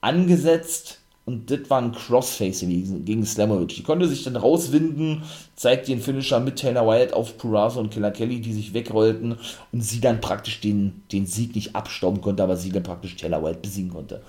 angesetzt 0.00 0.98
und 1.24 1.50
das 1.52 1.70
war 1.70 1.80
ein 1.80 1.92
Crossface 1.92 2.60
gegen, 2.60 3.04
gegen 3.04 3.24
Slamovic. 3.24 3.76
Die 3.76 3.84
konnte 3.84 4.08
sich 4.08 4.24
dann 4.24 4.34
rauswinden, 4.34 5.22
zeigt 5.54 5.86
den 5.86 6.00
Finisher 6.00 6.40
mit 6.40 6.56
Taylor 6.56 6.86
Wilde 6.86 7.14
auf 7.14 7.38
Purazo 7.38 7.78
und 7.78 7.92
Killer 7.92 8.10
Kelly, 8.10 8.40
die 8.40 8.52
sich 8.52 8.74
wegrollten 8.74 9.36
und 9.70 9.80
sie 9.80 10.00
dann 10.00 10.20
praktisch 10.20 10.60
den, 10.60 11.02
den 11.12 11.26
Sieg 11.26 11.54
nicht 11.54 11.76
abstauben 11.76 12.20
konnte, 12.20 12.42
aber 12.42 12.56
sie 12.56 12.72
dann 12.72 12.82
praktisch 12.82 13.16
Taylor 13.16 13.44
Wilde 13.44 13.60
besiegen 13.60 13.90
konnte. 13.90 14.22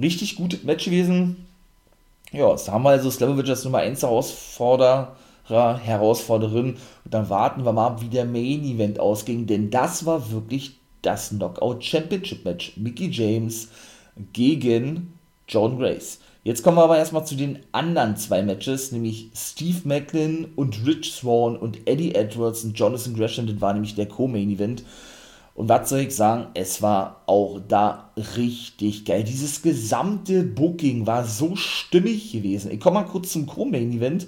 Richtig 0.00 0.36
gutes 0.36 0.62
Match 0.62 0.84
gewesen. 0.84 1.44
Ja, 2.30 2.50
jetzt 2.50 2.70
haben 2.70 2.84
wir 2.84 2.90
also 2.90 3.10
Slamovic 3.10 3.48
als 3.48 3.64
Nummer 3.64 3.78
1 3.78 4.02
Herausforderer, 4.02 5.16
Herausforderin. 5.48 6.76
Und 7.04 7.14
dann 7.14 7.28
warten 7.30 7.64
wir 7.64 7.72
mal, 7.72 8.00
wie 8.00 8.08
der 8.08 8.24
Main 8.24 8.64
Event 8.64 9.00
ausging, 9.00 9.46
denn 9.46 9.70
das 9.70 10.06
war 10.06 10.30
wirklich 10.30 10.78
das 11.02 11.30
Knockout 11.30 11.84
Championship 11.84 12.44
Match. 12.44 12.76
Mickey 12.76 13.08
James 13.10 13.68
gegen 14.32 15.14
John 15.48 15.78
Grace. 15.78 16.20
Jetzt 16.44 16.64
kommen 16.64 16.76
wir 16.76 16.84
aber 16.84 16.98
erstmal 16.98 17.24
zu 17.24 17.36
den 17.36 17.60
anderen 17.70 18.16
zwei 18.16 18.42
Matches, 18.42 18.90
nämlich 18.90 19.30
Steve 19.34 19.80
Macklin 19.84 20.48
und 20.56 20.84
Rich 20.84 21.12
Swan 21.12 21.56
und 21.56 21.86
Eddie 21.86 22.16
Edwards 22.16 22.64
und 22.64 22.76
Jonathan 22.76 23.14
Gresham, 23.14 23.46
das 23.46 23.60
war 23.60 23.72
nämlich 23.72 23.94
der 23.94 24.06
Co-Main 24.06 24.50
Event. 24.50 24.82
Und 25.54 25.68
was 25.68 25.90
soll 25.90 26.00
ich 26.00 26.16
sagen, 26.16 26.46
es 26.54 26.80
war 26.80 27.22
auch 27.26 27.60
da 27.68 28.10
richtig 28.38 29.04
geil. 29.04 29.22
Dieses 29.22 29.60
gesamte 29.60 30.44
Booking 30.44 31.06
war 31.06 31.24
so 31.24 31.56
stimmig 31.56 32.32
gewesen. 32.32 32.70
Ich 32.70 32.80
komme 32.80 33.00
mal 33.00 33.06
kurz 33.06 33.32
zum 33.32 33.46
Co-Main-Event, 33.46 34.26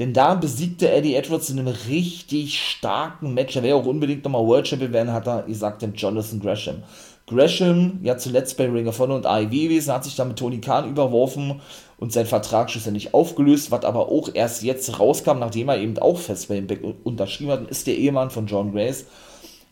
denn 0.00 0.12
da 0.12 0.34
besiegte 0.34 0.90
Eddie 0.90 1.14
Edwards 1.14 1.50
in 1.50 1.60
einem 1.60 1.72
richtig 1.88 2.60
starken 2.60 3.34
Match. 3.34 3.54
Er 3.54 3.62
wäre 3.62 3.76
auch 3.76 3.86
unbedingt 3.86 4.24
nochmal 4.24 4.44
World 4.44 4.66
Champion 4.66 4.92
werden, 4.92 5.12
hat 5.12 5.28
er 5.28 5.42
gesagt, 5.42 5.82
dem 5.82 5.94
Jonathan 5.94 6.40
Gresham. 6.40 6.82
Gresham, 7.26 8.00
ja 8.02 8.18
zuletzt 8.18 8.58
bei 8.58 8.68
Ring 8.68 8.88
of 8.88 8.98
Honor 8.98 9.16
und 9.16 9.26
AEW 9.26 9.48
gewesen, 9.48 9.94
hat 9.94 10.04
sich 10.04 10.16
dann 10.16 10.28
mit 10.28 10.38
Tony 10.38 10.60
Khan 10.60 10.90
überworfen 10.90 11.60
und 11.98 12.12
sein 12.12 12.26
Vertrag 12.26 12.70
schlussendlich 12.70 13.14
aufgelöst, 13.14 13.70
was 13.70 13.84
aber 13.84 14.10
auch 14.10 14.28
erst 14.34 14.62
jetzt 14.62 14.98
rauskam, 14.98 15.38
nachdem 15.38 15.68
er 15.68 15.78
eben 15.78 15.96
auch 15.98 16.18
fest 16.18 16.48
bei 16.48 16.58
Impact 16.58 16.84
unterschrieben 17.04 17.52
hat, 17.52 17.70
ist 17.70 17.86
der 17.86 17.96
Ehemann 17.96 18.30
von 18.30 18.46
John 18.46 18.72
Grace 18.72 19.06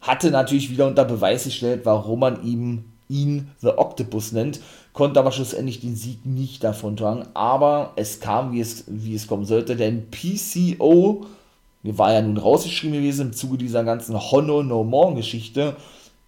hatte 0.02 0.30
natürlich 0.30 0.70
wieder 0.70 0.86
unter 0.86 1.04
Beweis 1.04 1.44
gestellt, 1.44 1.82
warum 1.84 2.20
man 2.20 2.44
ihm 2.44 2.84
ihn 3.08 3.50
The 3.60 3.68
Octopus 3.76 4.32
nennt, 4.32 4.60
konnte 4.92 5.20
aber 5.20 5.32
schlussendlich 5.32 5.80
den 5.80 5.96
Sieg 5.96 6.24
nicht 6.24 6.64
davon 6.64 6.96
tragen. 6.96 7.26
Aber 7.34 7.92
es 7.96 8.20
kam, 8.20 8.52
wie 8.52 8.60
es, 8.60 8.84
wie 8.86 9.14
es 9.14 9.26
kommen 9.26 9.44
sollte, 9.44 9.76
denn 9.76 10.10
PCO 10.10 11.26
war 11.82 12.12
ja 12.12 12.22
nun 12.22 12.38
rausgeschrieben 12.38 12.98
gewesen 12.98 13.28
im 13.28 13.32
Zuge 13.32 13.58
dieser 13.58 13.84
ganzen 13.84 14.18
Honor 14.18 14.64
No 14.64 14.84
More 14.84 15.14
Geschichte, 15.14 15.76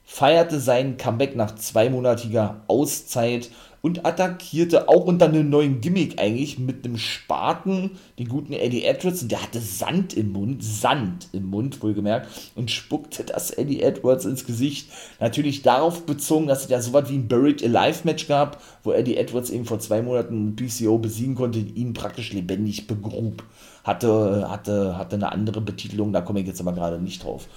feierte 0.04 0.60
sein 0.60 0.96
Comeback 0.96 1.36
nach 1.36 1.54
zweimonatiger 1.54 2.60
Auszeit 2.66 3.50
und 3.84 4.06
attackierte 4.06 4.88
auch 4.88 5.04
unter 5.04 5.26
einem 5.26 5.50
neuen 5.50 5.82
Gimmick 5.82 6.18
eigentlich 6.18 6.58
mit 6.58 6.86
einem 6.86 6.96
Spaten 6.96 7.90
den 8.18 8.30
guten 8.30 8.54
Eddie 8.54 8.82
Edwards 8.82 9.20
und 9.20 9.30
der 9.30 9.42
hatte 9.42 9.60
Sand 9.60 10.14
im 10.14 10.32
Mund, 10.32 10.64
Sand 10.64 11.28
im 11.32 11.50
Mund 11.50 11.82
wohlgemerkt 11.82 12.30
und 12.54 12.70
spuckte 12.70 13.24
das 13.24 13.50
Eddie 13.50 13.82
Edwards 13.82 14.24
ins 14.24 14.46
Gesicht. 14.46 14.88
Natürlich 15.20 15.60
darauf 15.60 16.06
bezogen, 16.06 16.46
dass 16.46 16.64
es 16.64 16.70
ja 16.70 16.80
so 16.80 16.94
was 16.94 17.10
wie 17.10 17.16
ein 17.16 17.28
Buried 17.28 17.62
Alive 17.62 18.00
Match 18.04 18.26
gab, 18.26 18.62
wo 18.84 18.92
Eddie 18.92 19.18
Edwards 19.18 19.50
eben 19.50 19.66
vor 19.66 19.80
zwei 19.80 20.00
Monaten 20.00 20.56
PCO 20.56 20.96
besiegen 20.96 21.34
konnte, 21.34 21.58
ihn 21.58 21.92
praktisch 21.92 22.32
lebendig 22.32 22.86
begrub. 22.86 23.44
Hatte, 23.84 24.48
hatte, 24.48 24.96
hatte 24.96 25.16
eine 25.16 25.30
andere 25.30 25.60
Betitelung, 25.60 26.10
da 26.10 26.22
komme 26.22 26.40
ich 26.40 26.46
jetzt 26.46 26.60
aber 26.62 26.72
gerade 26.72 26.98
nicht 26.98 27.22
drauf. 27.22 27.48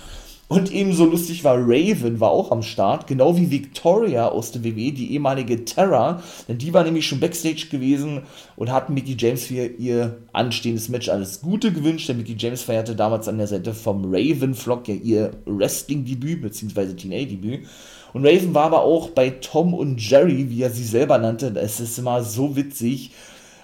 Und 0.50 0.72
ebenso 0.72 1.04
lustig 1.04 1.44
war 1.44 1.58
Raven, 1.58 2.22
war 2.22 2.32
auch 2.32 2.52
am 2.52 2.64
Start, 2.64 3.06
genau 3.06 3.36
wie 3.36 3.52
Victoria 3.52 4.30
aus 4.30 4.54
der 4.54 4.64
WWE, 4.64 4.94
die 4.94 5.12
ehemalige 5.12 5.66
Terra, 5.66 6.24
denn 6.48 6.58
die 6.58 6.74
war 6.74 6.86
nämlich 6.86 7.06
schon 7.06 7.20
Backstage 7.20 7.68
gewesen 7.70 8.22
und 8.56 8.72
hat 8.72 8.90
Mickey 8.90 9.18
James 9.20 9.48
für 9.48 9.66
ihr 9.66 10.20
anstehendes 10.32 10.88
Match 10.88 11.10
alles 11.10 11.42
Gute 11.42 11.74
gewünscht, 11.74 12.08
denn 12.08 12.16
Mickey 12.16 12.36
James 12.38 12.64
feierte 12.64 12.96
damals 12.96 13.28
an 13.28 13.38
der 13.38 13.48
Seite 13.48 13.74
vom 13.74 14.06
Raven 14.06 14.54
Flock 14.54 14.88
ja 14.88 14.96
ihr 14.96 15.32
Wrestling-Debüt, 15.46 16.42
beziehungsweise 16.42 16.96
TNA-Debüt. 16.96 17.68
Und 18.14 18.26
Raven 18.26 18.54
war 18.54 18.68
aber 18.68 18.84
auch 18.84 19.10
bei 19.10 19.32
Tom 19.32 19.74
und 19.74 20.00
Jerry, 20.00 20.50
wie 20.50 20.62
er 20.62 20.70
sie 20.70 20.86
selber 20.86 21.18
nannte, 21.18 21.54
es 21.60 21.82
ist 21.82 22.00
immer 22.00 22.24
so 22.24 22.56
witzig, 22.56 23.12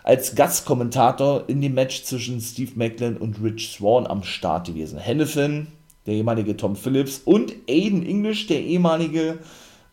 als 0.04 0.36
Gastkommentator 0.36 1.46
in 1.48 1.62
dem 1.62 1.76
Match 1.76 2.04
zwischen 2.04 2.42
Steve 2.42 2.72
Macklin 2.76 3.16
und 3.16 3.42
Rich 3.42 3.72
Swan 3.72 4.06
am 4.06 4.24
Start 4.24 4.68
gewesen. 4.68 5.00
Hennefin, 5.00 5.68
der 6.06 6.16
ehemalige 6.16 6.58
Tom 6.58 6.76
Phillips, 6.76 7.22
und 7.26 7.54
Aiden 7.68 8.06
English, 8.06 8.48
der 8.48 8.62
ehemalige, 8.62 9.40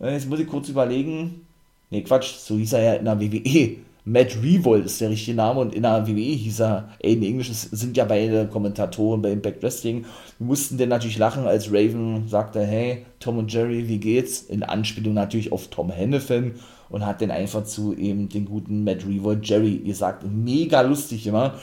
äh, 0.00 0.12
jetzt 0.12 0.28
muss 0.28 0.40
ich 0.40 0.48
kurz 0.48 0.68
überlegen, 0.68 1.46
ne 1.90 2.02
Quatsch, 2.02 2.34
so 2.36 2.56
hieß 2.56 2.74
er 2.74 2.82
ja 2.82 2.94
in 2.94 3.04
der 3.04 3.20
WWE. 3.20 3.76
Matt 4.04 4.36
Revolt 4.42 4.86
ist 4.86 5.00
der 5.00 5.10
richtige 5.10 5.36
Name 5.36 5.60
und 5.60 5.74
in 5.74 5.82
der 5.82 6.06
WWE 6.06 6.14
hieß 6.14 6.60
er 6.60 6.88
Aiden 7.04 7.22
English. 7.22 7.50
Sind 7.52 7.96
ja 7.96 8.04
beide 8.06 8.46
Kommentatoren 8.48 9.20
bei 9.20 9.30
Impact 9.30 9.62
Wrestling. 9.62 10.06
Wir 10.38 10.46
mussten 10.46 10.78
dann 10.78 10.88
natürlich 10.88 11.18
lachen, 11.18 11.46
als 11.46 11.70
Raven 11.70 12.26
sagte, 12.26 12.64
hey, 12.64 13.04
Tom 13.20 13.38
und 13.38 13.52
Jerry, 13.52 13.88
wie 13.88 13.98
geht's? 13.98 14.40
In 14.40 14.62
Anspielung 14.62 15.14
natürlich 15.14 15.52
auf 15.52 15.68
Tom 15.68 15.90
Hennefin 15.90 16.54
und 16.88 17.04
hat 17.06 17.20
dann 17.20 17.30
einfach 17.30 17.64
zu 17.64 17.94
eben 17.94 18.28
den 18.28 18.46
guten 18.46 18.84
Matt 18.84 19.06
Revolt 19.06 19.46
Jerry 19.46 19.76
gesagt. 19.78 20.24
Mega 20.26 20.80
lustig 20.80 21.26
immer. 21.26 21.54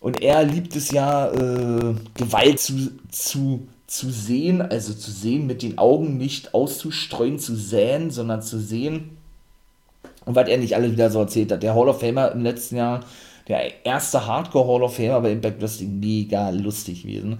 Und 0.00 0.22
er 0.22 0.44
liebt 0.44 0.76
es 0.76 0.90
ja, 0.90 1.32
äh, 1.32 1.94
Gewalt 2.14 2.60
zu, 2.60 2.92
zu 3.10 3.68
zu 3.86 4.10
sehen, 4.10 4.62
also 4.62 4.94
zu 4.94 5.10
sehen 5.10 5.46
mit 5.46 5.62
den 5.62 5.78
Augen 5.78 6.16
nicht 6.16 6.54
auszustreuen, 6.54 7.38
zu 7.38 7.54
säen, 7.54 8.10
sondern 8.10 8.42
zu 8.42 8.58
sehen. 8.58 9.16
Und 10.24 10.34
was 10.34 10.48
er 10.48 10.58
nicht 10.58 10.74
alles 10.74 10.92
wieder 10.92 11.10
so 11.10 11.20
erzählt 11.20 11.52
hat. 11.52 11.62
Der 11.62 11.74
Hall 11.74 11.88
of 11.88 12.00
Famer 12.00 12.32
im 12.32 12.42
letzten 12.42 12.76
Jahr, 12.76 13.00
der 13.46 13.84
erste 13.86 14.26
Hardcore 14.26 14.66
Hall 14.66 14.82
of 14.82 14.96
Famer 14.96 15.20
bei 15.20 15.30
Impact 15.30 15.62
Wrestling, 15.62 16.00
mega 16.00 16.50
lustig 16.50 17.02
gewesen. 17.02 17.38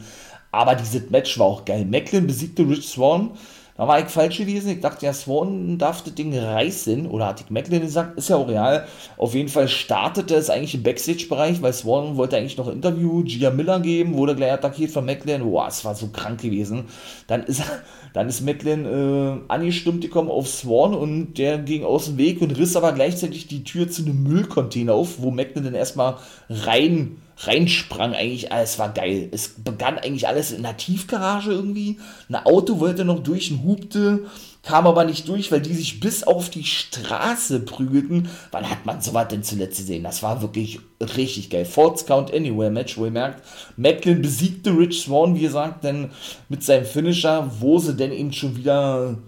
Aber 0.52 0.76
dieses 0.76 1.10
Match 1.10 1.38
war 1.38 1.46
auch 1.46 1.64
geil. 1.64 1.84
Macklin 1.84 2.26
besiegte 2.26 2.62
Rich 2.62 2.88
Swan 2.88 3.32
da 3.76 3.86
war 3.86 4.00
ich 4.00 4.06
falsch 4.06 4.38
gewesen. 4.38 4.70
Ich 4.70 4.80
dachte, 4.80 5.04
ja, 5.04 5.12
Swan 5.12 5.76
darf 5.76 6.02
das 6.02 6.14
Ding 6.14 6.36
reißen. 6.36 7.06
Oder 7.06 7.26
hat 7.26 7.40
ich 7.40 7.50
Macklin 7.50 7.82
gesagt? 7.82 8.16
Ist 8.16 8.30
ja 8.30 8.36
auch 8.36 8.48
real. 8.48 8.86
Auf 9.18 9.34
jeden 9.34 9.48
Fall 9.48 9.68
startete 9.68 10.34
es 10.34 10.48
eigentlich 10.48 10.74
im 10.74 10.82
Backstage-Bereich, 10.82 11.60
weil 11.60 11.72
Swan 11.72 12.16
wollte 12.16 12.36
eigentlich 12.36 12.56
noch 12.56 12.68
ein 12.68 12.74
Interview 12.74 13.22
Gia 13.24 13.50
Miller 13.50 13.80
geben, 13.80 14.14
wurde 14.14 14.34
gleich 14.34 14.52
attackiert 14.52 14.90
von 14.90 15.04
Macklin. 15.04 15.42
Boah, 15.42 15.68
es 15.68 15.84
war 15.84 15.94
so 15.94 16.08
krank 16.08 16.40
gewesen. 16.40 16.84
Dann 17.26 17.44
ist, 17.44 17.62
dann 18.14 18.28
ist 18.28 18.40
Macklin 18.40 18.86
äh, 18.86 19.52
angestimmt 19.52 20.00
gekommen 20.00 20.30
auf 20.30 20.48
Swan 20.48 20.94
und 20.94 21.34
der 21.34 21.58
ging 21.58 21.84
aus 21.84 22.06
dem 22.06 22.16
Weg 22.16 22.40
und 22.40 22.56
riss 22.56 22.76
aber 22.76 22.92
gleichzeitig 22.92 23.46
die 23.46 23.64
Tür 23.64 23.90
zu 23.90 24.02
einem 24.02 24.22
Müllcontainer 24.22 24.94
auf, 24.94 25.20
wo 25.20 25.30
Macklin 25.30 25.64
dann 25.64 25.74
erstmal 25.74 26.16
rein 26.48 27.18
reinsprang 27.38 28.14
eigentlich, 28.14 28.50
es 28.50 28.78
war 28.78 28.92
geil. 28.92 29.28
Es 29.30 29.48
begann 29.48 29.98
eigentlich 29.98 30.26
alles 30.26 30.52
in 30.52 30.64
einer 30.64 30.76
Tiefgarage 30.76 31.52
irgendwie. 31.52 31.98
Ein 32.28 32.36
Auto 32.36 32.80
wollte 32.80 33.04
noch 33.04 33.22
durch 33.22 33.50
und 33.50 33.62
hupte, 33.62 34.26
kam 34.62 34.86
aber 34.86 35.04
nicht 35.04 35.28
durch, 35.28 35.52
weil 35.52 35.60
die 35.60 35.74
sich 35.74 36.00
bis 36.00 36.24
auf 36.24 36.48
die 36.48 36.64
Straße 36.64 37.60
prügelten. 37.60 38.28
Wann 38.50 38.68
hat 38.68 38.86
man 38.86 39.02
sowas 39.02 39.28
denn 39.28 39.42
zuletzt 39.42 39.78
gesehen? 39.78 40.02
Das 40.02 40.22
war 40.22 40.40
wirklich 40.40 40.80
richtig 41.00 41.50
geil. 41.50 41.66
Forts 41.66 42.06
Count 42.06 42.32
Anywhere 42.32 42.70
Match, 42.70 42.96
wo 42.96 43.04
ihr 43.04 43.10
merkt, 43.10 43.42
Macklin 43.76 44.22
besiegte 44.22 44.70
Rich 44.70 45.02
Swan, 45.02 45.34
wie 45.36 45.42
gesagt, 45.42 45.84
denn 45.84 46.10
mit 46.48 46.64
seinem 46.64 46.86
Finisher, 46.86 47.50
wo 47.60 47.78
sie 47.78 47.94
denn 47.94 48.12
eben 48.12 48.32
schon 48.32 48.56
wieder 48.56 49.18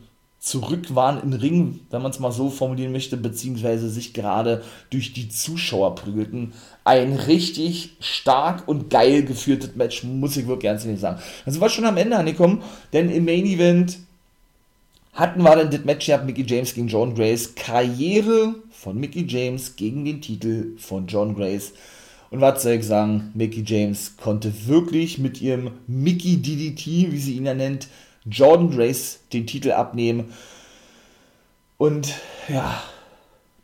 zurück 0.41 0.95
waren 0.95 1.23
im 1.23 1.33
Ring, 1.33 1.81
wenn 1.91 2.03
man 2.03 2.13
es 2.13 2.21
mal 2.21 2.31
so 2.31 2.49
formulieren 2.49 2.93
möchte, 2.93 3.17
beziehungsweise 3.17 3.91
sich 3.91 4.15
gerade 4.15 4.63
durch 4.91 5.13
die 5.13 5.29
Zuschauer 5.29 5.95
prügelten. 5.97 6.53
Ein 6.85 7.15
richtig 7.15 7.97
stark 8.01 8.69
und 8.69 8.89
geil 8.89 9.25
geführtes 9.25 9.75
Match, 9.75 10.05
muss 10.05 10.37
ich 10.37 10.47
wirklich 10.47 10.71
ganz 10.71 10.85
ehrlich 10.85 11.01
sagen. 11.01 11.21
Also 11.45 11.61
war 11.61 11.69
schon 11.69 11.85
am 11.85 11.97
Ende 11.97 12.17
angekommen, 12.17 12.63
denn 12.93 13.11
im 13.11 13.25
Main 13.25 13.47
Event 13.47 13.99
hatten 15.13 15.43
wir 15.43 15.57
dann 15.57 15.71
das 15.71 15.85
Match 15.85 16.07
gehabt, 16.07 16.27
Mickey 16.27 16.45
James 16.47 16.73
gegen 16.73 16.87
John 16.87 17.15
Grace. 17.15 17.57
Karriere 17.57 18.55
von 18.71 18.97
Mickey 18.99 19.27
James 19.27 19.75
gegen 19.75 20.05
den 20.05 20.21
Titel 20.21 20.79
von 20.79 21.09
John 21.09 21.35
Grace. 21.35 21.73
Und 22.31 22.41
was 22.41 22.63
soll 22.63 22.73
ich 22.73 22.87
sagen, 22.87 23.33
Mickey 23.35 23.65
James 23.67 24.17
konnte 24.17 24.53
wirklich 24.69 25.19
mit 25.19 25.41
ihrem 25.41 25.73
Mickey 25.89 26.37
DDT, 26.37 27.11
wie 27.11 27.19
sie 27.19 27.37
ihn 27.37 27.47
ja 27.47 27.55
nennt, 27.55 27.89
Jordan 28.31 28.71
Grace 28.71 29.21
den 29.33 29.47
Titel 29.47 29.73
abnehmen. 29.73 30.33
Und 31.77 32.15
ja, 32.49 32.83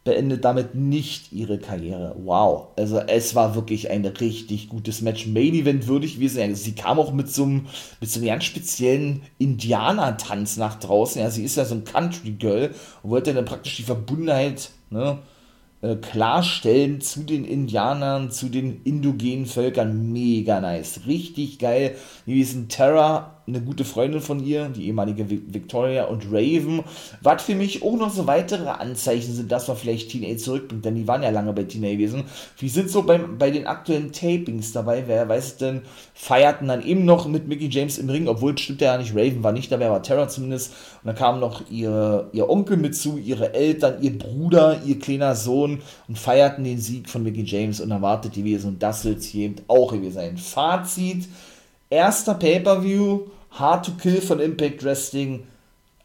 beendet 0.04 0.44
damit 0.44 0.74
nicht 0.74 1.32
ihre 1.32 1.58
Karriere. 1.58 2.14
Wow. 2.22 2.68
Also 2.76 2.98
es 2.98 3.34
war 3.34 3.54
wirklich 3.54 3.90
ein 3.90 4.04
richtig 4.04 4.68
gutes 4.68 5.00
Match. 5.00 5.26
Main 5.26 5.54
Event 5.54 5.86
würdig 5.86 6.16
gewesen. 6.16 6.40
Ja, 6.40 6.54
sie 6.54 6.74
kam 6.74 6.98
auch 6.98 7.12
mit 7.12 7.30
so 7.30 7.44
einem, 7.44 7.66
mit 8.00 8.10
so 8.10 8.20
einem 8.20 8.28
ganz 8.28 8.44
speziellen 8.44 9.22
Indianer-Tanz 9.38 10.58
nach 10.58 10.78
draußen. 10.78 11.20
Ja, 11.20 11.30
sie 11.30 11.42
ist 11.42 11.56
ja 11.56 11.64
so 11.64 11.74
ein 11.74 11.84
Country 11.84 12.32
Girl 12.32 12.74
und 13.02 13.10
wollte 13.10 13.32
dann 13.32 13.46
praktisch 13.46 13.76
die 13.76 13.82
Verbundenheit, 13.82 14.70
ne, 14.90 15.18
äh, 15.80 15.96
klarstellen 15.96 17.00
zu 17.00 17.22
den 17.22 17.46
Indianern, 17.46 18.30
zu 18.30 18.50
den 18.50 18.82
indogenen 18.84 19.46
Völkern. 19.46 20.12
Mega 20.12 20.60
nice. 20.60 21.00
Richtig 21.06 21.58
geil. 21.58 21.96
Gewesen 22.26 22.68
Terra 22.68 23.42
eine 23.46 23.60
gute 23.60 23.84
Freundin 23.84 24.20
von 24.20 24.42
ihr, 24.44 24.68
die 24.68 24.86
ehemalige 24.86 25.28
Victoria 25.28 26.04
und 26.04 26.26
Raven, 26.32 26.82
was 27.20 27.42
für 27.42 27.54
mich 27.54 27.82
auch 27.82 27.96
noch 27.96 28.10
so 28.10 28.26
weitere 28.26 28.68
Anzeichen 28.68 29.34
sind, 29.34 29.52
dass 29.52 29.68
man 29.68 29.76
vielleicht 29.76 30.10
TNA 30.10 30.38
zurückbringt, 30.38 30.84
denn 30.84 30.94
die 30.94 31.06
waren 31.06 31.22
ja 31.22 31.28
lange 31.30 31.52
bei 31.52 31.64
TNA 31.64 31.92
gewesen. 31.92 32.24
Wie 32.58 32.70
sind 32.70 32.88
so 32.90 33.02
beim, 33.02 33.36
bei 33.36 33.50
den 33.50 33.66
aktuellen 33.66 34.12
Tapings 34.12 34.72
dabei? 34.72 35.04
Wer 35.06 35.28
weiß 35.28 35.44
es 35.44 35.56
denn? 35.58 35.82
Feierten 36.14 36.68
dann 36.68 36.82
eben 36.82 37.04
noch 37.04 37.26
mit 37.28 37.46
Mickey 37.46 37.68
James 37.68 37.98
im 37.98 38.08
Ring, 38.08 38.28
obwohl 38.28 38.56
stimmt 38.56 38.80
ja 38.80 38.96
nicht, 38.96 39.14
Raven 39.14 39.42
war 39.42 39.52
nicht 39.52 39.70
dabei, 39.70 39.90
war 39.90 40.02
Terra 40.02 40.26
zumindest. 40.28 40.72
Und 41.02 41.08
dann 41.08 41.16
kam 41.16 41.40
noch 41.40 41.70
ihre, 41.70 42.30
ihr 42.32 42.48
Onkel 42.48 42.78
mit 42.78 42.96
zu, 42.96 43.18
ihre 43.18 43.52
Eltern, 43.52 43.96
ihr 44.00 44.18
Bruder, 44.18 44.80
ihr 44.86 44.98
kleiner 44.98 45.34
Sohn 45.34 45.82
und 46.08 46.18
feierten 46.18 46.64
den 46.64 46.78
Sieg 46.78 47.10
von 47.10 47.22
Mickey 47.22 47.42
James 47.42 47.80
und 47.80 47.90
erwartet 47.90 48.32
gewesen. 48.32 48.68
Und 48.68 48.82
das 48.82 49.04
wird 49.04 49.22
hier 49.22 49.46
eben 49.46 49.56
auch 49.68 49.92
gewesen 49.92 50.14
sein. 50.14 50.38
Fazit 50.38 51.28
erster 51.94 52.34
Pay-Per-View, 52.34 53.20
Hard 53.52 53.86
to 53.86 53.92
Kill 53.92 54.20
von 54.20 54.40
Impact 54.40 54.82
Wrestling, 54.82 55.46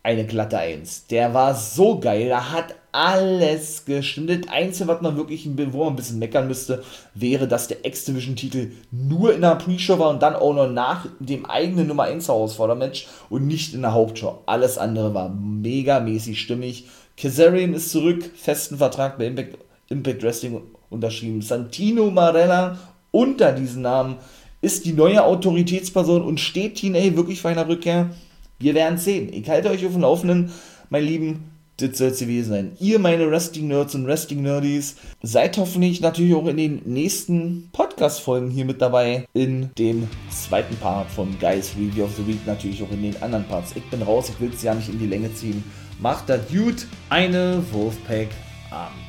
eine 0.04 0.23
glatte 0.23 0.60
1. 0.60 1.08
Der 1.08 1.34
war 1.34 1.56
so 1.56 1.99
geil, 1.99 2.30
da 2.30 2.52
hat 2.52 2.75
alles 2.91 3.86
gestimmt. 3.86 4.30
Das 4.30 4.52
Einzige, 4.52 4.88
was 4.88 5.02
man 5.02 5.17
wirklich, 5.17 5.49
wo 5.71 5.86
man 5.86 5.93
ein 5.93 5.95
bisschen 5.95 6.19
meckern 6.19 6.47
müsste, 6.47 6.84
wäre, 7.15 7.47
dass 7.47 7.67
der 7.67 7.86
X-Division-Titel 7.86 8.71
nur 8.91 9.34
in 9.34 9.41
der 9.41 9.56
Pre-Show 9.56 9.97
war 9.97 10.12
und 10.12 10.21
dann 10.21 10.36
auch 10.36 10.54
noch 10.54 10.69
nach 10.69 11.08
dem 11.19 11.47
eigenen 11.47 11.88
Nummer 11.88 12.04
1 12.04 12.28
Herausforder-Match 12.28 13.08
und 13.32 13.47
nicht 13.47 13.73
in 13.73 13.82
der 13.82 13.93
Hauptshow. 13.93 14.43
Alles 14.45 14.78
andere 14.78 15.15
war 15.15 15.30
megamäßig 15.30 16.39
stimmig. 16.39 16.86
Kazarian 17.17 17.73
ist 17.73 17.89
zurück, 17.89 18.30
festen 18.36 18.78
Vertrag 18.78 19.17
bei 19.17 19.25
Impact, 19.25 19.58
Impact 19.89 20.21
Wrestling 20.21 20.62
unterschrieben. 20.91 21.41
Santino 21.41 22.12
Marella 22.12 22.78
unter 23.12 23.52
diesem 23.52 23.82
Namen 23.82 24.17
ist 24.62 24.86
die 24.86 24.93
neue 24.93 25.24
Autoritätsperson 25.24 26.22
und 26.22 26.39
steht 26.39 26.76
TNA 26.76 27.15
wirklich 27.15 27.41
vor 27.41 27.52
einer 27.52 27.67
Rückkehr? 27.67 28.10
Wir 28.60 28.74
werden 28.76 28.98
sehen. 28.98 29.32
Ich 29.32 29.50
halte 29.50 29.69
euch 29.69 29.86
auf 29.86 29.93
dem 29.93 30.02
Laufenden, 30.02 30.52
mein 30.89 31.04
Lieben. 31.06 31.45
Das 31.78 31.98
soll 31.98 32.10
es 32.10 32.19
gewesen 32.19 32.50
sein. 32.50 32.72
Ihr, 32.82 33.00
meine 33.00 33.32
Wrestling-Nerds 33.32 33.95
und 33.95 34.06
Wrestling-Nerdies, 34.06 34.98
seid 35.24 35.58
hoffentlich 35.58 36.02
natürlich 36.02 36.36
auch 36.36 36.45
in 36.48 36.58
den 36.58 36.82
nächsten 36.84 37.69
Podcast-Folgen 37.72 38.50
hier 38.50 38.65
mit 38.65 38.82
dabei. 38.82 39.26
In 39.34 39.69
dem 39.78 40.10
zweiten 40.30 40.76
Part 40.76 41.10
von 41.10 41.39
Guys 41.39 41.72
Review 41.80 42.04
of 42.04 42.12
the 42.17 42.28
Week, 42.28 42.45
natürlich 42.45 42.84
auch 42.84 42.91
in 42.91 43.04
den 43.04 43.22
anderen 43.22 43.45
Parts. 43.45 43.72
Ich 43.76 43.89
bin 43.89 44.02
raus, 44.02 44.30
ich 44.30 44.41
will 44.41 44.52
es 44.54 44.62
ja 44.62 44.74
nicht 44.74 44.89
in 44.89 45.00
die 45.00 45.08
Länge 45.08 45.34
ziehen. 45.34 45.63
Macht 46.02 46.28
das 46.28 46.41
gut. 46.50 46.86
Eine 47.10 47.63
Wolfpack-Abend. 47.72 49.09